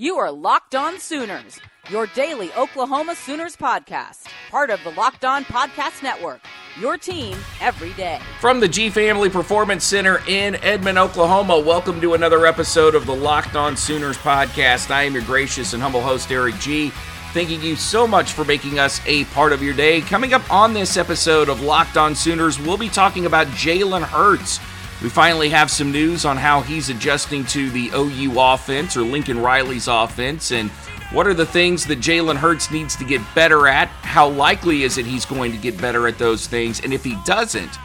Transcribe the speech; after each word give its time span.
You 0.00 0.16
are 0.18 0.30
Locked 0.30 0.76
On 0.76 1.00
Sooners, 1.00 1.58
your 1.90 2.06
daily 2.06 2.52
Oklahoma 2.52 3.16
Sooners 3.16 3.56
podcast, 3.56 4.28
part 4.48 4.70
of 4.70 4.78
the 4.84 4.92
Locked 4.92 5.24
On 5.24 5.44
Podcast 5.44 6.04
Network. 6.04 6.40
Your 6.78 6.96
team 6.96 7.36
every 7.60 7.92
day. 7.94 8.20
From 8.40 8.60
the 8.60 8.68
G 8.68 8.90
Family 8.90 9.28
Performance 9.28 9.82
Center 9.82 10.20
in 10.28 10.54
Edmond, 10.62 10.98
Oklahoma, 10.98 11.58
welcome 11.58 12.00
to 12.00 12.14
another 12.14 12.46
episode 12.46 12.94
of 12.94 13.06
the 13.06 13.16
Locked 13.16 13.56
On 13.56 13.76
Sooners 13.76 14.16
podcast. 14.18 14.92
I 14.92 15.02
am 15.02 15.14
your 15.14 15.24
gracious 15.24 15.72
and 15.72 15.82
humble 15.82 16.00
host, 16.00 16.30
Eric 16.30 16.60
G. 16.60 16.90
Thanking 17.32 17.60
you 17.60 17.74
so 17.74 18.06
much 18.06 18.34
for 18.34 18.44
making 18.44 18.78
us 18.78 19.00
a 19.04 19.24
part 19.24 19.52
of 19.52 19.64
your 19.64 19.74
day. 19.74 20.00
Coming 20.00 20.32
up 20.32 20.48
on 20.48 20.74
this 20.74 20.96
episode 20.96 21.48
of 21.48 21.60
Locked 21.60 21.96
On 21.96 22.14
Sooners, 22.14 22.60
we'll 22.60 22.78
be 22.78 22.88
talking 22.88 23.26
about 23.26 23.48
Jalen 23.48 24.04
Hurts 24.04 24.60
we 25.02 25.08
finally 25.08 25.48
have 25.48 25.70
some 25.70 25.92
news 25.92 26.24
on 26.24 26.36
how 26.36 26.60
he's 26.60 26.90
adjusting 26.90 27.44
to 27.46 27.70
the 27.70 27.90
OU 27.94 28.40
offense 28.40 28.96
or 28.96 29.02
Lincoln 29.02 29.40
Riley's 29.40 29.86
offense 29.86 30.50
and 30.50 30.70
what 31.12 31.26
are 31.26 31.34
the 31.34 31.46
things 31.46 31.86
that 31.86 32.00
Jalen 32.00 32.36
Hurts 32.36 32.70
needs 32.70 32.94
to 32.96 33.04
get 33.04 33.22
better 33.34 33.66
at? 33.66 33.88
How 33.88 34.28
likely 34.28 34.82
is 34.82 34.98
it 34.98 35.06
he's 35.06 35.24
going 35.24 35.52
to 35.52 35.58
get 35.58 35.80
better 35.80 36.06
at 36.06 36.18
those 36.18 36.46
things? 36.46 36.80
And 36.80 36.92
if 36.92 37.02
he 37.02 37.16
doesn't, 37.24 37.78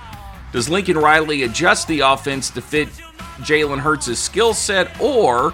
does 0.52 0.70
Lincoln 0.70 0.98
Riley 0.98 1.44
adjust 1.44 1.88
the 1.88 2.02
offense 2.02 2.50
to 2.50 2.62
fit 2.62 2.90
Jalen 3.40 3.80
Hurts' 3.80 4.20
skill 4.20 4.54
set 4.54 5.00
or 5.00 5.54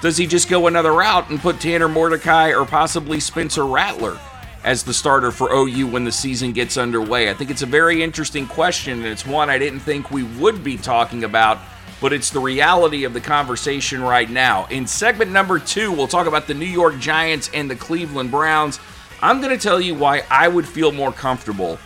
does 0.00 0.16
he 0.16 0.26
just 0.26 0.48
go 0.48 0.66
another 0.66 0.92
route 0.92 1.30
and 1.30 1.40
put 1.40 1.60
Tanner 1.60 1.88
Mordecai 1.88 2.52
or 2.52 2.64
possibly 2.64 3.18
Spencer 3.18 3.66
Rattler 3.66 4.18
as 4.64 4.82
the 4.82 4.94
starter 4.94 5.30
for 5.30 5.52
OU 5.52 5.88
when 5.88 6.04
the 6.04 6.12
season 6.12 6.52
gets 6.52 6.76
underway? 6.76 7.30
I 7.30 7.34
think 7.34 7.50
it's 7.50 7.62
a 7.62 7.66
very 7.66 8.02
interesting 8.02 8.46
question, 8.46 8.98
and 8.98 9.06
it's 9.06 9.26
one 9.26 9.50
I 9.50 9.58
didn't 9.58 9.80
think 9.80 10.10
we 10.10 10.22
would 10.22 10.62
be 10.62 10.76
talking 10.76 11.24
about, 11.24 11.58
but 12.00 12.12
it's 12.12 12.30
the 12.30 12.40
reality 12.40 13.04
of 13.04 13.12
the 13.12 13.20
conversation 13.20 14.02
right 14.02 14.28
now. 14.28 14.66
In 14.66 14.86
segment 14.86 15.30
number 15.30 15.58
two, 15.58 15.92
we'll 15.92 16.08
talk 16.08 16.26
about 16.26 16.46
the 16.46 16.54
New 16.54 16.66
York 16.66 16.98
Giants 16.98 17.50
and 17.54 17.70
the 17.70 17.76
Cleveland 17.76 18.30
Browns. 18.30 18.78
I'm 19.20 19.40
going 19.40 19.56
to 19.56 19.62
tell 19.62 19.80
you 19.80 19.94
why 19.94 20.24
I 20.30 20.48
would 20.48 20.66
feel 20.66 20.92
more 20.92 21.12
comfortable 21.12 21.78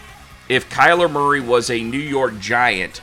if 0.48 0.70
Kyler 0.70 1.10
Murray 1.10 1.40
was 1.40 1.70
a 1.70 1.82
New 1.82 1.98
York 1.98 2.38
Giant 2.38 3.00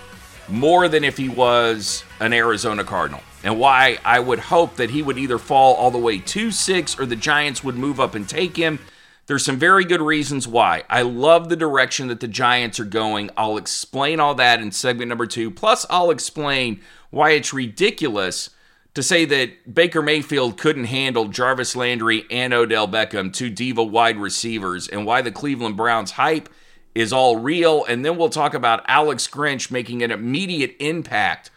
more 0.47 0.87
than 0.87 1.03
if 1.03 1.17
he 1.17 1.29
was 1.29 2.03
an 2.19 2.33
Arizona 2.33 2.83
Cardinal. 2.83 3.21
And 3.43 3.59
why 3.59 3.97
I 4.05 4.19
would 4.19 4.39
hope 4.39 4.77
that 4.77 4.89
he 4.89 5.01
would 5.01 5.17
either 5.17 5.37
fall 5.37 5.75
all 5.75 5.91
the 5.91 5.97
way 5.97 6.17
to 6.17 6.51
six 6.51 6.97
or 6.97 7.05
the 7.05 7.15
Giants 7.15 7.63
would 7.63 7.75
move 7.75 7.99
up 7.99 8.15
and 8.15 8.27
take 8.27 8.55
him. 8.55 8.79
There's 9.25 9.45
some 9.45 9.57
very 9.57 9.85
good 9.85 10.01
reasons 10.01 10.47
why. 10.47 10.83
I 10.89 11.01
love 11.01 11.47
the 11.47 11.55
direction 11.55 12.07
that 12.07 12.19
the 12.19 12.27
Giants 12.27 12.79
are 12.79 12.85
going. 12.85 13.29
I'll 13.37 13.55
explain 13.55 14.19
all 14.19 14.35
that 14.35 14.59
in 14.59 14.71
segment 14.71 15.09
number 15.09 15.25
two. 15.25 15.49
Plus, 15.49 15.85
I'll 15.89 16.11
explain 16.11 16.81
why 17.09 17.31
it's 17.31 17.53
ridiculous 17.53 18.49
to 18.93 19.01
say 19.01 19.25
that 19.25 19.73
Baker 19.73 20.01
Mayfield 20.01 20.57
couldn't 20.57 20.85
handle 20.85 21.29
Jarvis 21.29 21.75
Landry 21.75 22.25
and 22.29 22.53
Odell 22.53 22.87
Beckham, 22.87 23.33
two 23.33 23.49
diva 23.49 23.83
wide 23.83 24.17
receivers, 24.17 24.87
and 24.87 25.05
why 25.05 25.21
the 25.21 25.31
Cleveland 25.31 25.77
Browns 25.77 26.11
hype 26.11 26.49
is 26.93 27.13
all 27.13 27.37
real. 27.37 27.85
And 27.85 28.05
then 28.05 28.17
we'll 28.17 28.29
talk 28.29 28.53
about 28.53 28.83
Alex 28.87 29.27
Grinch 29.27 29.71
making 29.71 30.03
an 30.03 30.11
immediate 30.11 30.75
impact 30.79 31.49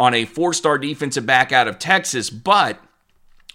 on 0.00 0.14
a 0.14 0.24
four 0.24 0.54
star 0.54 0.78
defensive 0.78 1.26
back 1.26 1.52
out 1.52 1.68
of 1.68 1.78
Texas. 1.78 2.30
But 2.30 2.80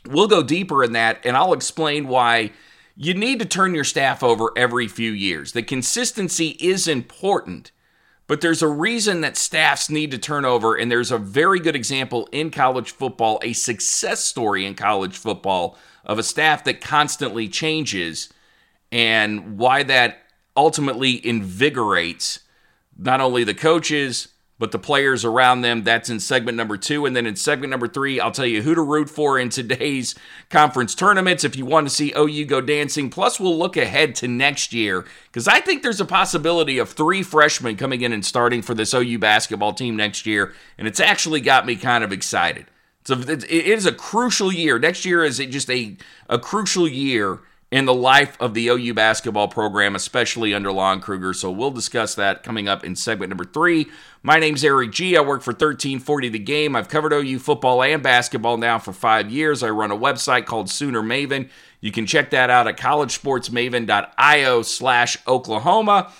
we'll 0.06 0.28
go 0.28 0.44
deeper 0.44 0.84
in 0.84 0.94
that, 0.94 1.20
and 1.26 1.36
I'll 1.36 1.54
explain 1.54 2.08
why 2.08 2.52
you 2.96 3.14
need 3.14 3.40
to 3.40 3.46
turn 3.46 3.76
your 3.76 3.84
staff 3.84 4.24
over 4.24 4.52
every 4.56 4.88
few 4.88 5.12
years. 5.12 5.52
The 5.52 5.64
consistency 5.64 6.58
is 6.60 6.88
important, 6.88 7.72
but 8.28 8.42
there's 8.42 8.62
a 8.62 8.68
reason 8.68 9.22
that 9.22 9.38
staffs 9.38 9.90
need 9.90 10.12
to 10.12 10.18
turn 10.18 10.46
over, 10.46 10.76
and 10.76 10.90
there's 10.90 11.12
a 11.12 11.18
very 11.18 11.60
good 11.60 11.76
example 11.76 12.28
in 12.32 12.52
college 12.52 12.92
football, 12.92 13.40
a 13.44 13.54
success 13.54 14.24
story 14.24 14.66
in 14.66 14.76
college 14.76 15.18
football 15.18 15.78
of 16.06 16.20
a 16.20 16.24
staff 16.24 16.64
that 16.64 16.82
constantly 16.82 17.50
changes, 17.50 18.30
and 18.92 19.58
why 19.58 19.84
that 19.84 20.20
ultimately 20.56 21.26
invigorates 21.26 22.40
not 22.98 23.20
only 23.20 23.44
the 23.44 23.54
coaches, 23.54 24.30
but 24.58 24.72
the 24.72 24.80
players 24.80 25.26
around 25.26 25.62
them. 25.62 25.84
That's 25.84 26.10
in 26.10 26.20
segment 26.20 26.58
number 26.58 26.78
two. 26.78 27.06
And 27.06 27.16
then 27.16 27.26
in 27.26 27.36
segment 27.36 27.72
number 27.72 27.88
three, 27.88 28.20
I'll 28.20 28.32
tell 28.32 28.46
you 28.46 28.62
who 28.62 28.74
to 28.74 28.82
root 28.82 29.10
for 29.10 29.38
in 29.38 29.50
today's 29.50 30.16
conference 30.50 30.96
tournaments 30.96 31.44
if 31.44 31.56
you 31.58 31.66
want 31.66 31.88
to 31.88 31.94
see 31.94 32.14
OU 32.18 32.46
go 32.46 32.62
dancing. 32.62 33.10
Plus, 33.10 33.40
we'll 33.40 33.58
look 33.58 33.76
ahead 33.76 34.16
to 34.16 34.28
next 34.28 34.74
year 34.74 35.06
because 35.28 35.48
I 35.48 35.60
think 35.60 35.84
there's 35.84 36.02
a 36.02 36.06
possibility 36.06 36.78
of 36.78 36.92
three 36.92 37.22
freshmen 37.22 37.76
coming 37.76 38.02
in 38.02 38.14
and 38.14 38.26
starting 38.26 38.62
for 38.62 38.74
this 38.74 38.94
OU 38.94 39.20
basketball 39.20 39.74
team 39.74 39.96
next 39.96 40.26
year. 40.26 40.54
And 40.78 40.88
it's 40.88 41.00
actually 41.00 41.42
got 41.42 41.66
me 41.66 41.76
kind 41.76 42.04
of 42.04 42.12
excited. 42.12 42.68
So 43.04 43.20
it 43.20 43.44
is 43.44 43.86
a 43.86 43.92
crucial 43.92 44.52
year. 44.52 44.80
Next 44.80 45.06
year 45.06 45.24
is 45.24 45.38
just 45.38 45.70
a, 45.70 45.96
a 46.28 46.40
crucial 46.40 46.88
year 46.88 47.42
in 47.76 47.84
the 47.84 47.94
life 47.94 48.38
of 48.40 48.54
the 48.54 48.70
OU 48.70 48.94
basketball 48.94 49.50
program, 49.50 49.98
especially 49.98 50.54
under 50.54 50.72
Lon 50.72 51.02
Kruger. 51.02 51.34
So 51.34 51.52
we'll 51.52 51.72
discuss 51.72 52.16
that 52.16 52.42
coming 52.42 52.70
up 52.70 52.86
in 52.86 52.96
segment 52.96 53.32
number 53.32 53.44
three. 53.44 53.88
My 54.24 54.40
name's 54.40 54.64
Eric 54.64 54.94
G. 54.94 55.18
I 55.18 55.20
work 55.20 55.42
for 55.42 55.52
1340 55.52 56.30
The 56.30 56.40
Game. 56.40 56.74
I've 56.74 56.88
covered 56.88 57.12
OU 57.12 57.38
football 57.40 57.84
and 57.84 58.02
basketball 58.02 58.56
now 58.56 58.80
for 58.80 58.94
five 58.94 59.30
years. 59.30 59.62
I 59.62 59.72
run 59.72 59.92
a 59.92 59.98
website 59.98 60.46
called 60.46 60.70
Sooner 60.70 61.02
Maven. 61.02 61.50
You 61.82 61.92
can 61.92 62.06
check 62.06 62.30
that 62.30 62.50
out 62.50 62.66
at 62.66 62.78
collegesportsmaven.io 62.78 64.62
slash 64.62 65.18
Oklahoma. 65.28 66.14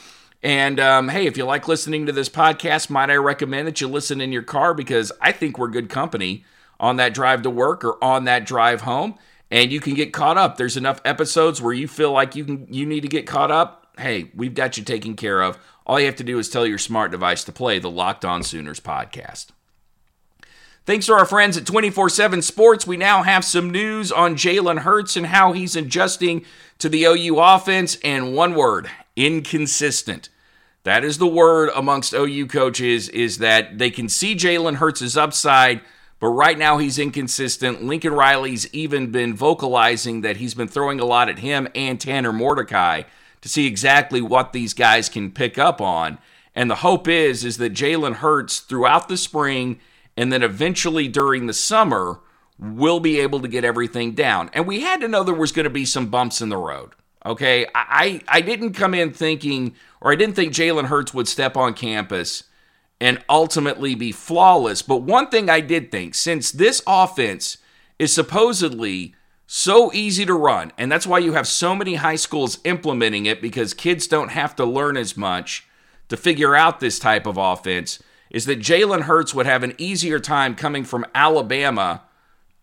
And 0.44 0.78
um, 0.78 1.08
hey, 1.08 1.26
if 1.26 1.38
you 1.38 1.46
like 1.46 1.70
listening 1.70 2.06
to 2.08 2.12
this 2.12 2.28
podcast, 2.28 2.90
might 2.90 3.10
I 3.10 3.16
recommend 3.16 3.66
that 3.70 3.80
you 3.80 3.88
listen 3.88 4.20
in 4.20 4.34
your 4.34 4.44
car 4.44 4.74
because 4.74 5.14
I 5.22 5.32
think 5.32 5.58
we're 5.58 5.70
good 5.70 5.88
company 5.88 6.44
on 6.82 6.98
that 6.98 7.14
drive 7.14 7.44
to 7.44 7.50
work 7.50 7.86
or 7.86 8.04
on 8.04 8.26
that 8.26 8.46
drive 8.46 8.82
home 8.82 9.18
and 9.52 9.72
you 9.72 9.80
can 9.80 9.94
get 9.94 10.14
caught 10.14 10.38
up. 10.38 10.58
There's 10.58 10.78
enough 10.78 11.02
episodes 11.06 11.62
where 11.62 11.74
you 11.74 11.88
feel 11.88 12.12
like 12.12 12.36
you 12.36 12.46
can 12.46 12.68
you 12.72 12.86
need 12.86 13.02
to 13.02 13.08
get 13.08 13.28
caught 13.28 13.52
up. 13.52 13.88
Hey, 13.98 14.32
we've 14.36 14.54
got 14.54 14.78
you 14.78 14.84
taken 14.84 15.16
care 15.16 15.42
of. 15.42 15.58
All 15.86 16.00
you 16.00 16.08
have 16.08 16.16
to 16.18 16.24
do 16.24 16.40
is 16.40 16.50
tell 16.50 16.66
your 16.66 16.78
smart 16.78 17.12
device 17.12 17.44
to 17.44 17.52
play 17.52 17.80
the 17.80 17.92
Locked 17.92 18.26
On 18.26 18.44
Sooners 18.44 18.80
podcast. 18.80 19.48
Thanks 20.86 21.08
to 21.08 21.14
our 21.14 21.26
friends 21.26 21.58
at 21.58 21.66
24 21.66 22.10
7 22.10 22.42
Sports, 22.42 22.86
we 22.86 22.98
now 22.98 23.24
have 23.24 23.44
some 23.44 23.72
news 23.72 24.12
on 24.12 24.36
Jalen 24.36 24.80
Hurts 24.80 25.18
and 25.18 25.28
how 25.28 25.52
he's 25.54 25.76
adjusting 25.76 26.46
to 26.78 26.90
the 26.90 27.06
OU 27.06 27.40
offense. 27.40 27.98
And 28.04 28.36
one 28.36 28.54
word 28.54 28.90
inconsistent. 29.16 30.30
That 30.84 31.04
is 31.04 31.18
the 31.18 31.26
word 31.26 31.72
amongst 31.76 32.14
OU 32.14 32.46
coaches 32.48 33.10
is 33.10 33.40
that 33.40 33.80
they 33.80 33.90
can 33.90 34.08
see 34.08 34.36
Jalen 34.36 34.76
Hurts' 34.76 35.18
upside, 35.18 35.82
but 36.26 36.32
right 36.32 36.58
now 36.58 36.80
he's 36.80 36.98
inconsistent. 36.98 37.84
Lincoln 37.84 38.12
Riley's 38.12 38.68
even 38.74 39.12
been 39.12 39.36
vocalizing 39.36 40.22
that 40.22 40.38
he's 40.38 40.56
been 40.56 40.68
throwing 40.68 41.00
a 41.00 41.06
lot 41.06 41.30
at 41.30 41.38
him 41.38 41.68
and 41.76 42.02
Tanner 42.02 42.34
Mordecai 42.34 43.04
to 43.42 43.48
see 43.48 43.68
exactly 43.68 44.22
what 44.22 44.52
these 44.52 44.74
guys 44.74 45.08
can 45.08 45.30
pick 45.30 45.60
up 45.60 45.80
on. 45.80 46.18
And 46.56 46.68
the 46.68 46.78
hope 46.78 47.08
is 47.08 47.46
is 47.46 47.58
that 47.58 47.76
Jalen 47.76 48.16
Hurts 48.16 48.60
throughout 48.60 49.08
the 49.08 49.18
spring 49.18 49.80
and 50.18 50.34
then 50.34 50.42
eventually 50.42 51.08
during 51.08 51.46
the 51.46 51.54
summer 51.54 52.22
will 52.58 53.00
be 53.00 53.20
able 53.20 53.40
to 53.42 53.48
get 53.48 53.64
everything 53.64 54.14
down. 54.14 54.50
And 54.52 54.66
we 54.66 54.82
had 54.82 55.02
to 55.02 55.08
know 55.08 55.24
there 55.24 55.36
was 55.36 55.52
going 55.52 55.66
to 55.66 55.70
be 55.70 55.86
some 55.86 56.08
bumps 56.08 56.42
in 56.42 56.50
the 56.50 56.58
road. 56.58 56.94
Okay, 57.24 57.68
I 57.76 58.20
I 58.28 58.42
didn't 58.42 58.74
come 58.74 58.96
in 58.96 59.14
thinking, 59.14 59.76
or 60.02 60.12
I 60.12 60.16
didn't 60.16 60.36
think 60.36 60.54
Jalen 60.54 60.86
Hurts 60.86 61.14
would 61.14 61.28
step 61.28 61.56
on 61.56 61.76
campus 61.76 62.46
and 63.00 63.24
ultimately 63.30 63.96
be 63.96 64.12
flawless. 64.12 64.82
But 64.82 65.04
one 65.04 65.30
thing 65.30 65.50
I 65.50 65.60
did 65.60 65.92
think 65.92 66.16
since 66.16 66.52
this 66.52 66.82
offense 66.88 67.58
is 68.00 68.14
supposedly 68.14 69.16
so 69.48 69.94
easy 69.94 70.26
to 70.26 70.34
run, 70.34 70.72
and 70.78 70.92
that's 70.92 71.08
why 71.08 71.20
you 71.20 71.34
have 71.34 71.48
so 71.48 71.76
many 71.76 71.96
high 71.96 72.16
schools 72.16 72.60
implementing 72.64 73.26
it 73.26 73.42
because 73.42 73.74
kids 73.74 74.08
don't 74.08 74.32
have 74.32 74.56
to 74.56 74.66
learn 74.66 74.98
as 74.98 75.16
much 75.16 75.68
to 76.10 76.18
figure 76.18 76.56
out 76.56 76.80
this 76.80 77.00
type 77.00 77.26
of 77.26 77.38
offense, 77.38 78.02
is 78.30 78.46
that 78.46 78.60
Jalen 78.60 79.04
Hurts 79.04 79.34
would 79.34 79.46
have 79.46 79.64
an 79.64 79.74
easier 79.78 80.20
time 80.20 80.56
coming 80.56 80.84
from 80.84 81.06
Alabama 81.14 82.04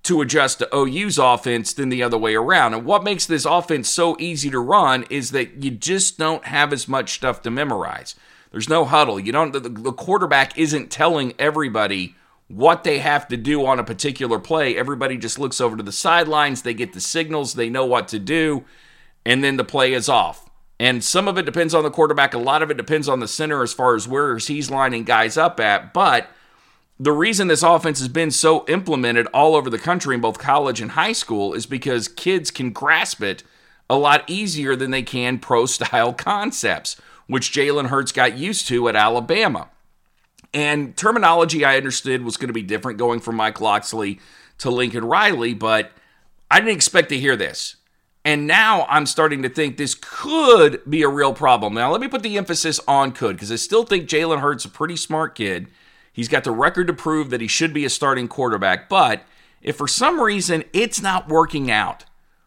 to 0.02 0.20
adjust 0.20 0.58
to 0.58 0.68
OU's 0.74 1.18
offense 1.18 1.72
than 1.72 1.88
the 1.88 2.02
other 2.02 2.18
way 2.18 2.34
around. 2.34 2.74
And 2.74 2.84
what 2.84 3.04
makes 3.04 3.26
this 3.26 3.44
offense 3.44 3.88
so 3.88 4.16
easy 4.18 4.50
to 4.50 4.58
run 4.58 5.04
is 5.10 5.30
that 5.30 5.62
you 5.62 5.70
just 5.70 6.18
don't 6.18 6.44
have 6.46 6.72
as 6.72 6.88
much 6.88 7.14
stuff 7.14 7.42
to 7.42 7.50
memorize. 7.50 8.16
There's 8.52 8.68
no 8.68 8.84
huddle. 8.84 9.18
You 9.18 9.32
don't. 9.32 9.52
The, 9.52 9.60
the 9.60 9.92
quarterback 9.92 10.56
isn't 10.58 10.90
telling 10.90 11.32
everybody 11.38 12.14
what 12.48 12.84
they 12.84 12.98
have 12.98 13.26
to 13.28 13.36
do 13.36 13.64
on 13.64 13.78
a 13.78 13.84
particular 13.84 14.38
play. 14.38 14.76
Everybody 14.76 15.16
just 15.16 15.38
looks 15.38 15.60
over 15.60 15.76
to 15.76 15.82
the 15.82 15.90
sidelines. 15.90 16.62
They 16.62 16.74
get 16.74 16.92
the 16.92 17.00
signals. 17.00 17.54
They 17.54 17.70
know 17.70 17.86
what 17.86 18.08
to 18.08 18.18
do, 18.18 18.64
and 19.24 19.42
then 19.42 19.56
the 19.56 19.64
play 19.64 19.94
is 19.94 20.08
off. 20.08 20.48
And 20.78 21.02
some 21.02 21.28
of 21.28 21.38
it 21.38 21.46
depends 21.46 21.74
on 21.74 21.82
the 21.82 21.90
quarterback. 21.90 22.34
A 22.34 22.38
lot 22.38 22.62
of 22.62 22.70
it 22.70 22.76
depends 22.76 23.08
on 23.08 23.20
the 23.20 23.28
center 23.28 23.62
as 23.62 23.72
far 23.72 23.94
as 23.94 24.06
where 24.06 24.36
he's 24.36 24.70
lining 24.70 25.04
guys 25.04 25.36
up 25.36 25.58
at. 25.58 25.94
But 25.94 26.28
the 26.98 27.12
reason 27.12 27.48
this 27.48 27.62
offense 27.62 28.00
has 28.00 28.08
been 28.08 28.30
so 28.30 28.66
implemented 28.68 29.28
all 29.28 29.54
over 29.54 29.70
the 29.70 29.78
country 29.78 30.14
in 30.14 30.20
both 30.20 30.38
college 30.38 30.80
and 30.80 30.92
high 30.92 31.12
school 31.12 31.54
is 31.54 31.66
because 31.66 32.06
kids 32.06 32.50
can 32.50 32.70
grasp 32.70 33.22
it 33.22 33.44
a 33.88 33.96
lot 33.96 34.28
easier 34.28 34.76
than 34.76 34.90
they 34.90 35.02
can 35.02 35.38
pro 35.38 35.66
style 35.66 36.12
concepts 36.12 37.00
which 37.26 37.52
Jalen 37.52 37.88
Hurts 37.88 38.12
got 38.12 38.36
used 38.36 38.68
to 38.68 38.88
at 38.88 38.96
Alabama. 38.96 39.68
And 40.54 40.96
terminology 40.96 41.64
I 41.64 41.76
understood 41.76 42.22
was 42.22 42.36
going 42.36 42.48
to 42.48 42.54
be 42.54 42.62
different 42.62 42.98
going 42.98 43.20
from 43.20 43.36
Mike 43.36 43.60
Locksley 43.60 44.20
to 44.58 44.70
Lincoln 44.70 45.04
Riley, 45.04 45.54
but 45.54 45.92
I 46.50 46.60
didn't 46.60 46.76
expect 46.76 47.08
to 47.08 47.18
hear 47.18 47.36
this. 47.36 47.76
And 48.24 48.46
now 48.46 48.86
I'm 48.88 49.06
starting 49.06 49.42
to 49.42 49.48
think 49.48 49.76
this 49.76 49.96
could 50.00 50.80
be 50.88 51.02
a 51.02 51.08
real 51.08 51.32
problem. 51.32 51.74
Now, 51.74 51.90
let 51.90 52.00
me 52.00 52.08
put 52.08 52.22
the 52.22 52.36
emphasis 52.36 52.78
on 52.86 53.12
could, 53.12 53.36
because 53.36 53.50
I 53.50 53.56
still 53.56 53.84
think 53.84 54.08
Jalen 54.08 54.40
Hurts 54.40 54.64
is 54.64 54.70
a 54.70 54.74
pretty 54.74 54.96
smart 54.96 55.34
kid. 55.34 55.68
He's 56.12 56.28
got 56.28 56.44
the 56.44 56.52
record 56.52 56.86
to 56.86 56.92
prove 56.92 57.30
that 57.30 57.40
he 57.40 57.48
should 57.48 57.72
be 57.72 57.84
a 57.84 57.90
starting 57.90 58.28
quarterback. 58.28 58.88
But 58.88 59.24
if 59.62 59.76
for 59.76 59.88
some 59.88 60.20
reason 60.20 60.62
it's 60.72 61.00
not 61.00 61.28
working 61.28 61.70
out, 61.70 62.04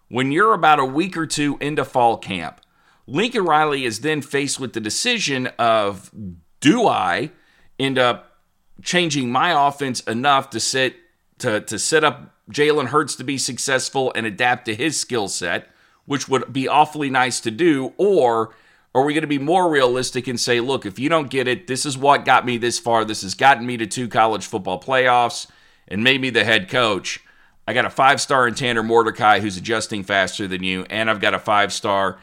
when 0.07 0.31
you're 0.31 0.53
about 0.53 0.79
a 0.79 0.85
week 0.85 1.17
or 1.17 1.25
two 1.25 1.57
into 1.59 1.83
fall 1.83 2.17
camp, 2.17 2.61
Lincoln 3.07 3.45
Riley 3.45 3.85
is 3.85 3.99
then 3.99 4.21
faced 4.21 4.59
with 4.59 4.73
the 4.73 4.79
decision 4.79 5.47
of 5.59 6.11
do 6.59 6.87
I 6.87 7.31
end 7.79 7.99
up 7.99 8.37
changing 8.81 9.31
my 9.31 9.67
offense 9.67 10.01
enough 10.01 10.49
to 10.51 10.59
sit 10.59 10.95
to, 11.39 11.61
to 11.61 11.77
set 11.77 12.03
up 12.03 12.33
Jalen 12.49 12.87
Hurts 12.87 13.15
to 13.15 13.23
be 13.23 13.37
successful 13.37 14.11
and 14.15 14.25
adapt 14.25 14.65
to 14.65 14.75
his 14.75 14.99
skill 14.99 15.27
set, 15.27 15.67
which 16.05 16.29
would 16.29 16.53
be 16.53 16.67
awfully 16.67 17.09
nice 17.09 17.39
to 17.41 17.51
do, 17.51 17.93
or 17.97 18.55
are 18.93 19.03
we 19.03 19.13
going 19.13 19.23
to 19.23 19.27
be 19.27 19.39
more 19.39 19.69
realistic 19.69 20.27
and 20.27 20.39
say, 20.39 20.61
look, 20.61 20.85
if 20.85 20.97
you 20.97 21.09
don't 21.09 21.29
get 21.29 21.47
it, 21.47 21.67
this 21.67 21.85
is 21.85 21.97
what 21.97 22.23
got 22.23 22.45
me 22.45 22.57
this 22.57 22.79
far. 22.79 23.03
This 23.03 23.23
has 23.23 23.33
gotten 23.33 23.65
me 23.65 23.75
to 23.77 23.85
two 23.85 24.07
college 24.07 24.45
football 24.45 24.79
playoffs 24.79 25.47
and 25.87 26.03
made 26.03 26.21
me 26.21 26.29
the 26.29 26.45
head 26.45 26.69
coach. 26.69 27.19
I 27.67 27.73
got 27.73 27.85
a 27.85 27.89
five 27.89 28.21
star 28.21 28.47
in 28.47 28.53
Tanner 28.53 28.83
Mordecai 28.83 29.39
who's 29.39 29.57
adjusting 29.57 30.03
faster 30.03 30.47
than 30.47 30.63
you, 30.63 30.85
and 30.89 31.09
I've 31.09 31.19
got 31.19 31.33
a 31.33 31.39
five 31.39 31.73
star 31.73 32.19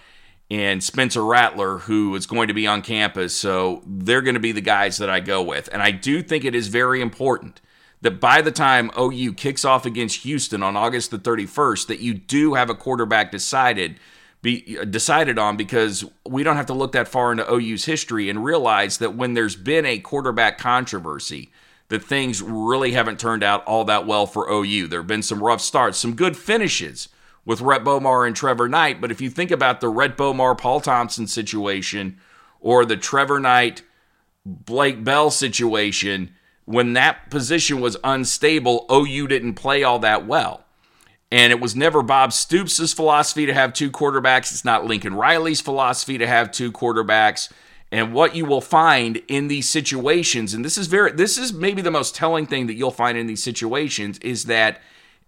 in 0.52 0.82
Spencer 0.82 1.24
Rattler 1.24 1.78
who 1.78 2.14
is 2.14 2.26
going 2.26 2.48
to 2.48 2.52
be 2.52 2.66
on 2.66 2.82
campus. 2.82 3.34
So 3.34 3.82
they're 3.86 4.20
going 4.20 4.34
to 4.34 4.40
be 4.40 4.52
the 4.52 4.60
guys 4.60 4.98
that 4.98 5.08
I 5.08 5.18
go 5.20 5.40
with. 5.40 5.70
And 5.72 5.80
I 5.80 5.92
do 5.92 6.22
think 6.22 6.44
it 6.44 6.54
is 6.54 6.68
very 6.68 7.00
important 7.00 7.62
that 8.02 8.20
by 8.20 8.42
the 8.42 8.52
time 8.52 8.90
OU 8.98 9.32
kicks 9.32 9.64
off 9.64 9.86
against 9.86 10.24
Houston 10.24 10.62
on 10.62 10.76
August 10.76 11.10
the 11.10 11.18
31st, 11.18 11.86
that 11.86 12.00
you 12.00 12.12
do 12.12 12.52
have 12.52 12.68
a 12.68 12.74
quarterback 12.74 13.32
decided 13.32 13.98
be 14.42 14.76
decided 14.90 15.38
on 15.38 15.56
because 15.56 16.04
we 16.28 16.42
don't 16.42 16.56
have 16.56 16.66
to 16.66 16.74
look 16.74 16.92
that 16.92 17.08
far 17.08 17.32
into 17.32 17.50
OU's 17.50 17.86
history 17.86 18.28
and 18.28 18.44
realize 18.44 18.98
that 18.98 19.14
when 19.14 19.32
there's 19.32 19.56
been 19.56 19.86
a 19.86 20.00
quarterback 20.00 20.58
controversy, 20.58 21.50
that 21.88 22.02
things 22.02 22.42
really 22.42 22.92
haven't 22.92 23.18
turned 23.18 23.42
out 23.42 23.64
all 23.64 23.84
that 23.84 24.06
well 24.06 24.26
for 24.26 24.50
OU. 24.50 24.88
There 24.88 25.00
have 25.00 25.06
been 25.06 25.22
some 25.22 25.42
rough 25.42 25.62
starts, 25.62 25.96
some 25.96 26.14
good 26.14 26.36
finishes 26.36 27.08
with 27.44 27.60
Rhett 27.60 27.84
Bomar 27.84 28.26
and 28.26 28.36
Trevor 28.36 28.68
Knight, 28.68 29.00
but 29.00 29.10
if 29.10 29.20
you 29.20 29.28
think 29.30 29.50
about 29.50 29.80
the 29.80 29.88
Rhett 29.88 30.16
Bomar 30.16 30.56
Paul 30.56 30.80
Thompson 30.80 31.26
situation 31.26 32.18
or 32.60 32.84
the 32.84 32.96
Trevor 32.96 33.40
Knight 33.40 33.82
Blake 34.46 35.02
Bell 35.02 35.30
situation, 35.30 36.34
when 36.64 36.92
that 36.92 37.30
position 37.30 37.80
was 37.80 37.96
unstable, 38.04 38.86
OU 38.90 39.26
didn't 39.28 39.54
play 39.54 39.82
all 39.82 39.98
that 40.00 40.26
well. 40.26 40.64
And 41.30 41.50
it 41.50 41.60
was 41.60 41.74
never 41.74 42.02
Bob 42.02 42.32
Stoops' 42.32 42.92
philosophy 42.92 43.46
to 43.46 43.54
have 43.54 43.72
two 43.72 43.90
quarterbacks. 43.90 44.52
It's 44.52 44.64
not 44.64 44.84
Lincoln 44.84 45.14
Riley's 45.14 45.62
philosophy 45.62 46.18
to 46.18 46.26
have 46.26 46.52
two 46.52 46.70
quarterbacks. 46.70 47.50
And 47.90 48.12
what 48.12 48.36
you 48.36 48.44
will 48.44 48.60
find 48.60 49.22
in 49.28 49.48
these 49.48 49.68
situations, 49.68 50.54
and 50.54 50.64
this 50.64 50.78
is 50.78 50.86
very 50.86 51.12
this 51.12 51.36
is 51.36 51.52
maybe 51.52 51.82
the 51.82 51.90
most 51.90 52.14
telling 52.14 52.46
thing 52.46 52.66
that 52.66 52.74
you'll 52.74 52.90
find 52.90 53.18
in 53.18 53.26
these 53.26 53.42
situations, 53.42 54.18
is 54.18 54.44
that 54.44 54.80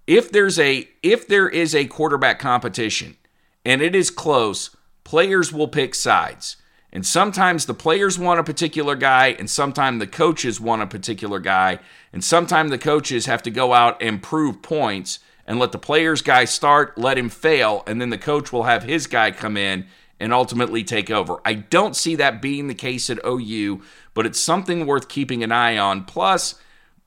if 0.06 0.30
there's 0.30 0.58
a 0.58 0.88
if 1.02 1.26
there 1.26 1.48
is 1.48 1.74
a 1.74 1.86
quarterback 1.86 2.38
competition 2.38 3.16
and 3.64 3.80
it 3.82 3.94
is 3.94 4.10
close, 4.10 4.74
players 5.04 5.52
will 5.52 5.68
pick 5.68 5.94
sides. 5.94 6.56
And 6.92 7.04
sometimes 7.04 7.66
the 7.66 7.74
players 7.74 8.20
want 8.20 8.38
a 8.38 8.44
particular 8.44 8.94
guy, 8.94 9.34
and 9.36 9.50
sometimes 9.50 9.98
the 9.98 10.06
coaches 10.06 10.60
want 10.60 10.82
a 10.82 10.86
particular 10.86 11.40
guy, 11.40 11.80
and 12.12 12.22
sometimes 12.22 12.70
the 12.70 12.78
coaches 12.78 13.26
have 13.26 13.42
to 13.42 13.50
go 13.50 13.72
out 13.72 14.00
and 14.00 14.22
prove 14.22 14.62
points 14.62 15.18
and 15.44 15.58
let 15.58 15.72
the 15.72 15.78
player's 15.78 16.22
guy 16.22 16.44
start, 16.44 16.96
let 16.96 17.18
him 17.18 17.28
fail, 17.28 17.82
and 17.88 18.00
then 18.00 18.10
the 18.10 18.18
coach 18.18 18.52
will 18.52 18.62
have 18.62 18.84
his 18.84 19.08
guy 19.08 19.32
come 19.32 19.56
in 19.56 19.86
and 20.20 20.32
ultimately 20.32 20.84
take 20.84 21.10
over. 21.10 21.40
I 21.44 21.54
don't 21.54 21.96
see 21.96 22.14
that 22.14 22.40
being 22.40 22.68
the 22.68 22.74
case 22.74 23.10
at 23.10 23.18
OU, 23.26 23.82
but 24.14 24.24
it's 24.24 24.38
something 24.38 24.86
worth 24.86 25.08
keeping 25.08 25.42
an 25.42 25.50
eye 25.50 25.76
on. 25.76 26.04
Plus, 26.04 26.54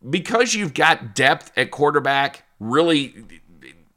because 0.08 0.54
you've 0.54 0.74
got 0.74 1.16
depth 1.16 1.52
at 1.56 1.72
quarterback, 1.72 2.44
really 2.60 3.14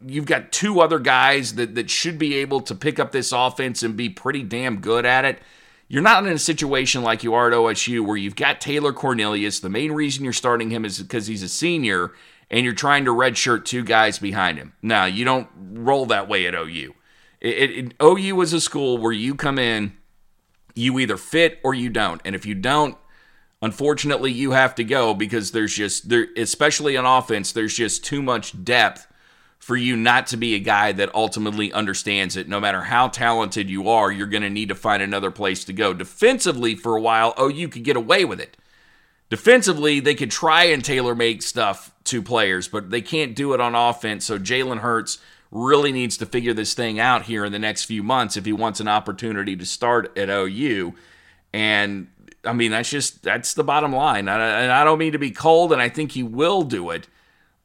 you've 0.04 0.26
got 0.26 0.52
two 0.52 0.80
other 0.80 0.98
guys 0.98 1.54
that, 1.54 1.74
that 1.74 1.90
should 1.90 2.18
be 2.18 2.36
able 2.36 2.60
to 2.62 2.74
pick 2.74 2.98
up 2.98 3.12
this 3.12 3.32
offense 3.32 3.82
and 3.82 3.96
be 3.96 4.08
pretty 4.08 4.42
damn 4.42 4.80
good 4.80 5.04
at 5.04 5.24
it. 5.24 5.38
You're 5.88 6.02
not 6.02 6.24
in 6.24 6.32
a 6.32 6.38
situation 6.38 7.02
like 7.02 7.24
you 7.24 7.34
are 7.34 7.48
at 7.48 7.52
OSU 7.52 8.06
where 8.06 8.16
you've 8.16 8.36
got 8.36 8.60
Taylor 8.60 8.92
Cornelius. 8.92 9.60
The 9.60 9.68
main 9.68 9.92
reason 9.92 10.24
you're 10.24 10.32
starting 10.32 10.70
him 10.70 10.84
is 10.84 11.00
because 11.00 11.26
he's 11.26 11.42
a 11.42 11.48
senior 11.48 12.12
and 12.50 12.64
you're 12.64 12.74
trying 12.74 13.04
to 13.04 13.10
redshirt 13.10 13.64
two 13.64 13.84
guys 13.84 14.18
behind 14.18 14.58
him. 14.58 14.72
Now, 14.82 15.04
you 15.04 15.24
don't 15.24 15.48
roll 15.56 16.06
that 16.06 16.28
way 16.28 16.46
at 16.46 16.54
OU. 16.54 16.94
It, 17.40 17.56
it, 17.56 17.70
it, 17.70 17.94
OU 18.02 18.40
is 18.40 18.52
a 18.52 18.60
school 18.60 18.98
where 18.98 19.12
you 19.12 19.34
come 19.34 19.58
in, 19.58 19.96
you 20.74 20.98
either 20.98 21.16
fit 21.16 21.58
or 21.64 21.74
you 21.74 21.90
don't. 21.90 22.20
And 22.24 22.34
if 22.34 22.46
you 22.46 22.54
don't, 22.54 22.96
unfortunately, 23.62 24.32
you 24.32 24.52
have 24.52 24.74
to 24.76 24.84
go 24.84 25.14
because 25.14 25.52
there's 25.52 25.74
just, 25.74 26.08
there, 26.08 26.28
especially 26.36 26.96
on 26.96 27.06
offense, 27.06 27.52
there's 27.52 27.74
just 27.74 28.04
too 28.04 28.22
much 28.22 28.64
depth 28.64 29.06
for 29.58 29.76
you 29.76 29.94
not 29.94 30.26
to 30.28 30.36
be 30.36 30.54
a 30.54 30.58
guy 30.58 30.90
that 30.92 31.14
ultimately 31.14 31.72
understands 31.72 32.36
it. 32.36 32.48
No 32.48 32.60
matter 32.60 32.80
how 32.82 33.08
talented 33.08 33.68
you 33.68 33.88
are, 33.90 34.10
you're 34.10 34.26
going 34.26 34.42
to 34.42 34.50
need 34.50 34.70
to 34.70 34.74
find 34.74 35.02
another 35.02 35.30
place 35.30 35.64
to 35.64 35.72
go. 35.72 35.92
Defensively, 35.92 36.74
for 36.74 36.96
a 36.96 37.00
while, 37.00 37.34
oh, 37.36 37.48
you 37.48 37.68
could 37.68 37.84
get 37.84 37.96
away 37.96 38.24
with 38.24 38.40
it. 38.40 38.56
Defensively, 39.28 40.00
they 40.00 40.14
could 40.14 40.30
try 40.30 40.64
and 40.64 40.84
tailor 40.84 41.14
make 41.14 41.42
stuff 41.42 41.94
to 42.04 42.22
players, 42.22 42.68
but 42.68 42.90
they 42.90 43.02
can't 43.02 43.36
do 43.36 43.52
it 43.52 43.60
on 43.60 43.74
offense. 43.74 44.24
So 44.24 44.38
Jalen 44.38 44.78
Hurts 44.78 45.18
really 45.52 45.92
needs 45.92 46.16
to 46.16 46.26
figure 46.26 46.54
this 46.54 46.74
thing 46.74 46.98
out 46.98 47.24
here 47.24 47.44
in 47.44 47.52
the 47.52 47.58
next 47.58 47.84
few 47.84 48.02
months 48.02 48.36
if 48.36 48.44
he 48.44 48.52
wants 48.52 48.80
an 48.80 48.88
opportunity 48.88 49.54
to 49.56 49.66
start 49.66 50.16
at 50.16 50.30
OU. 50.30 50.94
And 51.52 52.08
I 52.44 52.52
mean, 52.52 52.70
that's 52.70 52.90
just 52.90 53.22
that's 53.22 53.54
the 53.54 53.64
bottom 53.64 53.92
line. 53.92 54.28
And 54.28 54.72
I 54.72 54.84
don't 54.84 54.98
mean 54.98 55.12
to 55.12 55.18
be 55.18 55.30
cold, 55.30 55.72
and 55.72 55.80
I 55.80 55.88
think 55.88 56.12
he 56.12 56.22
will 56.22 56.62
do 56.62 56.90
it 56.90 57.08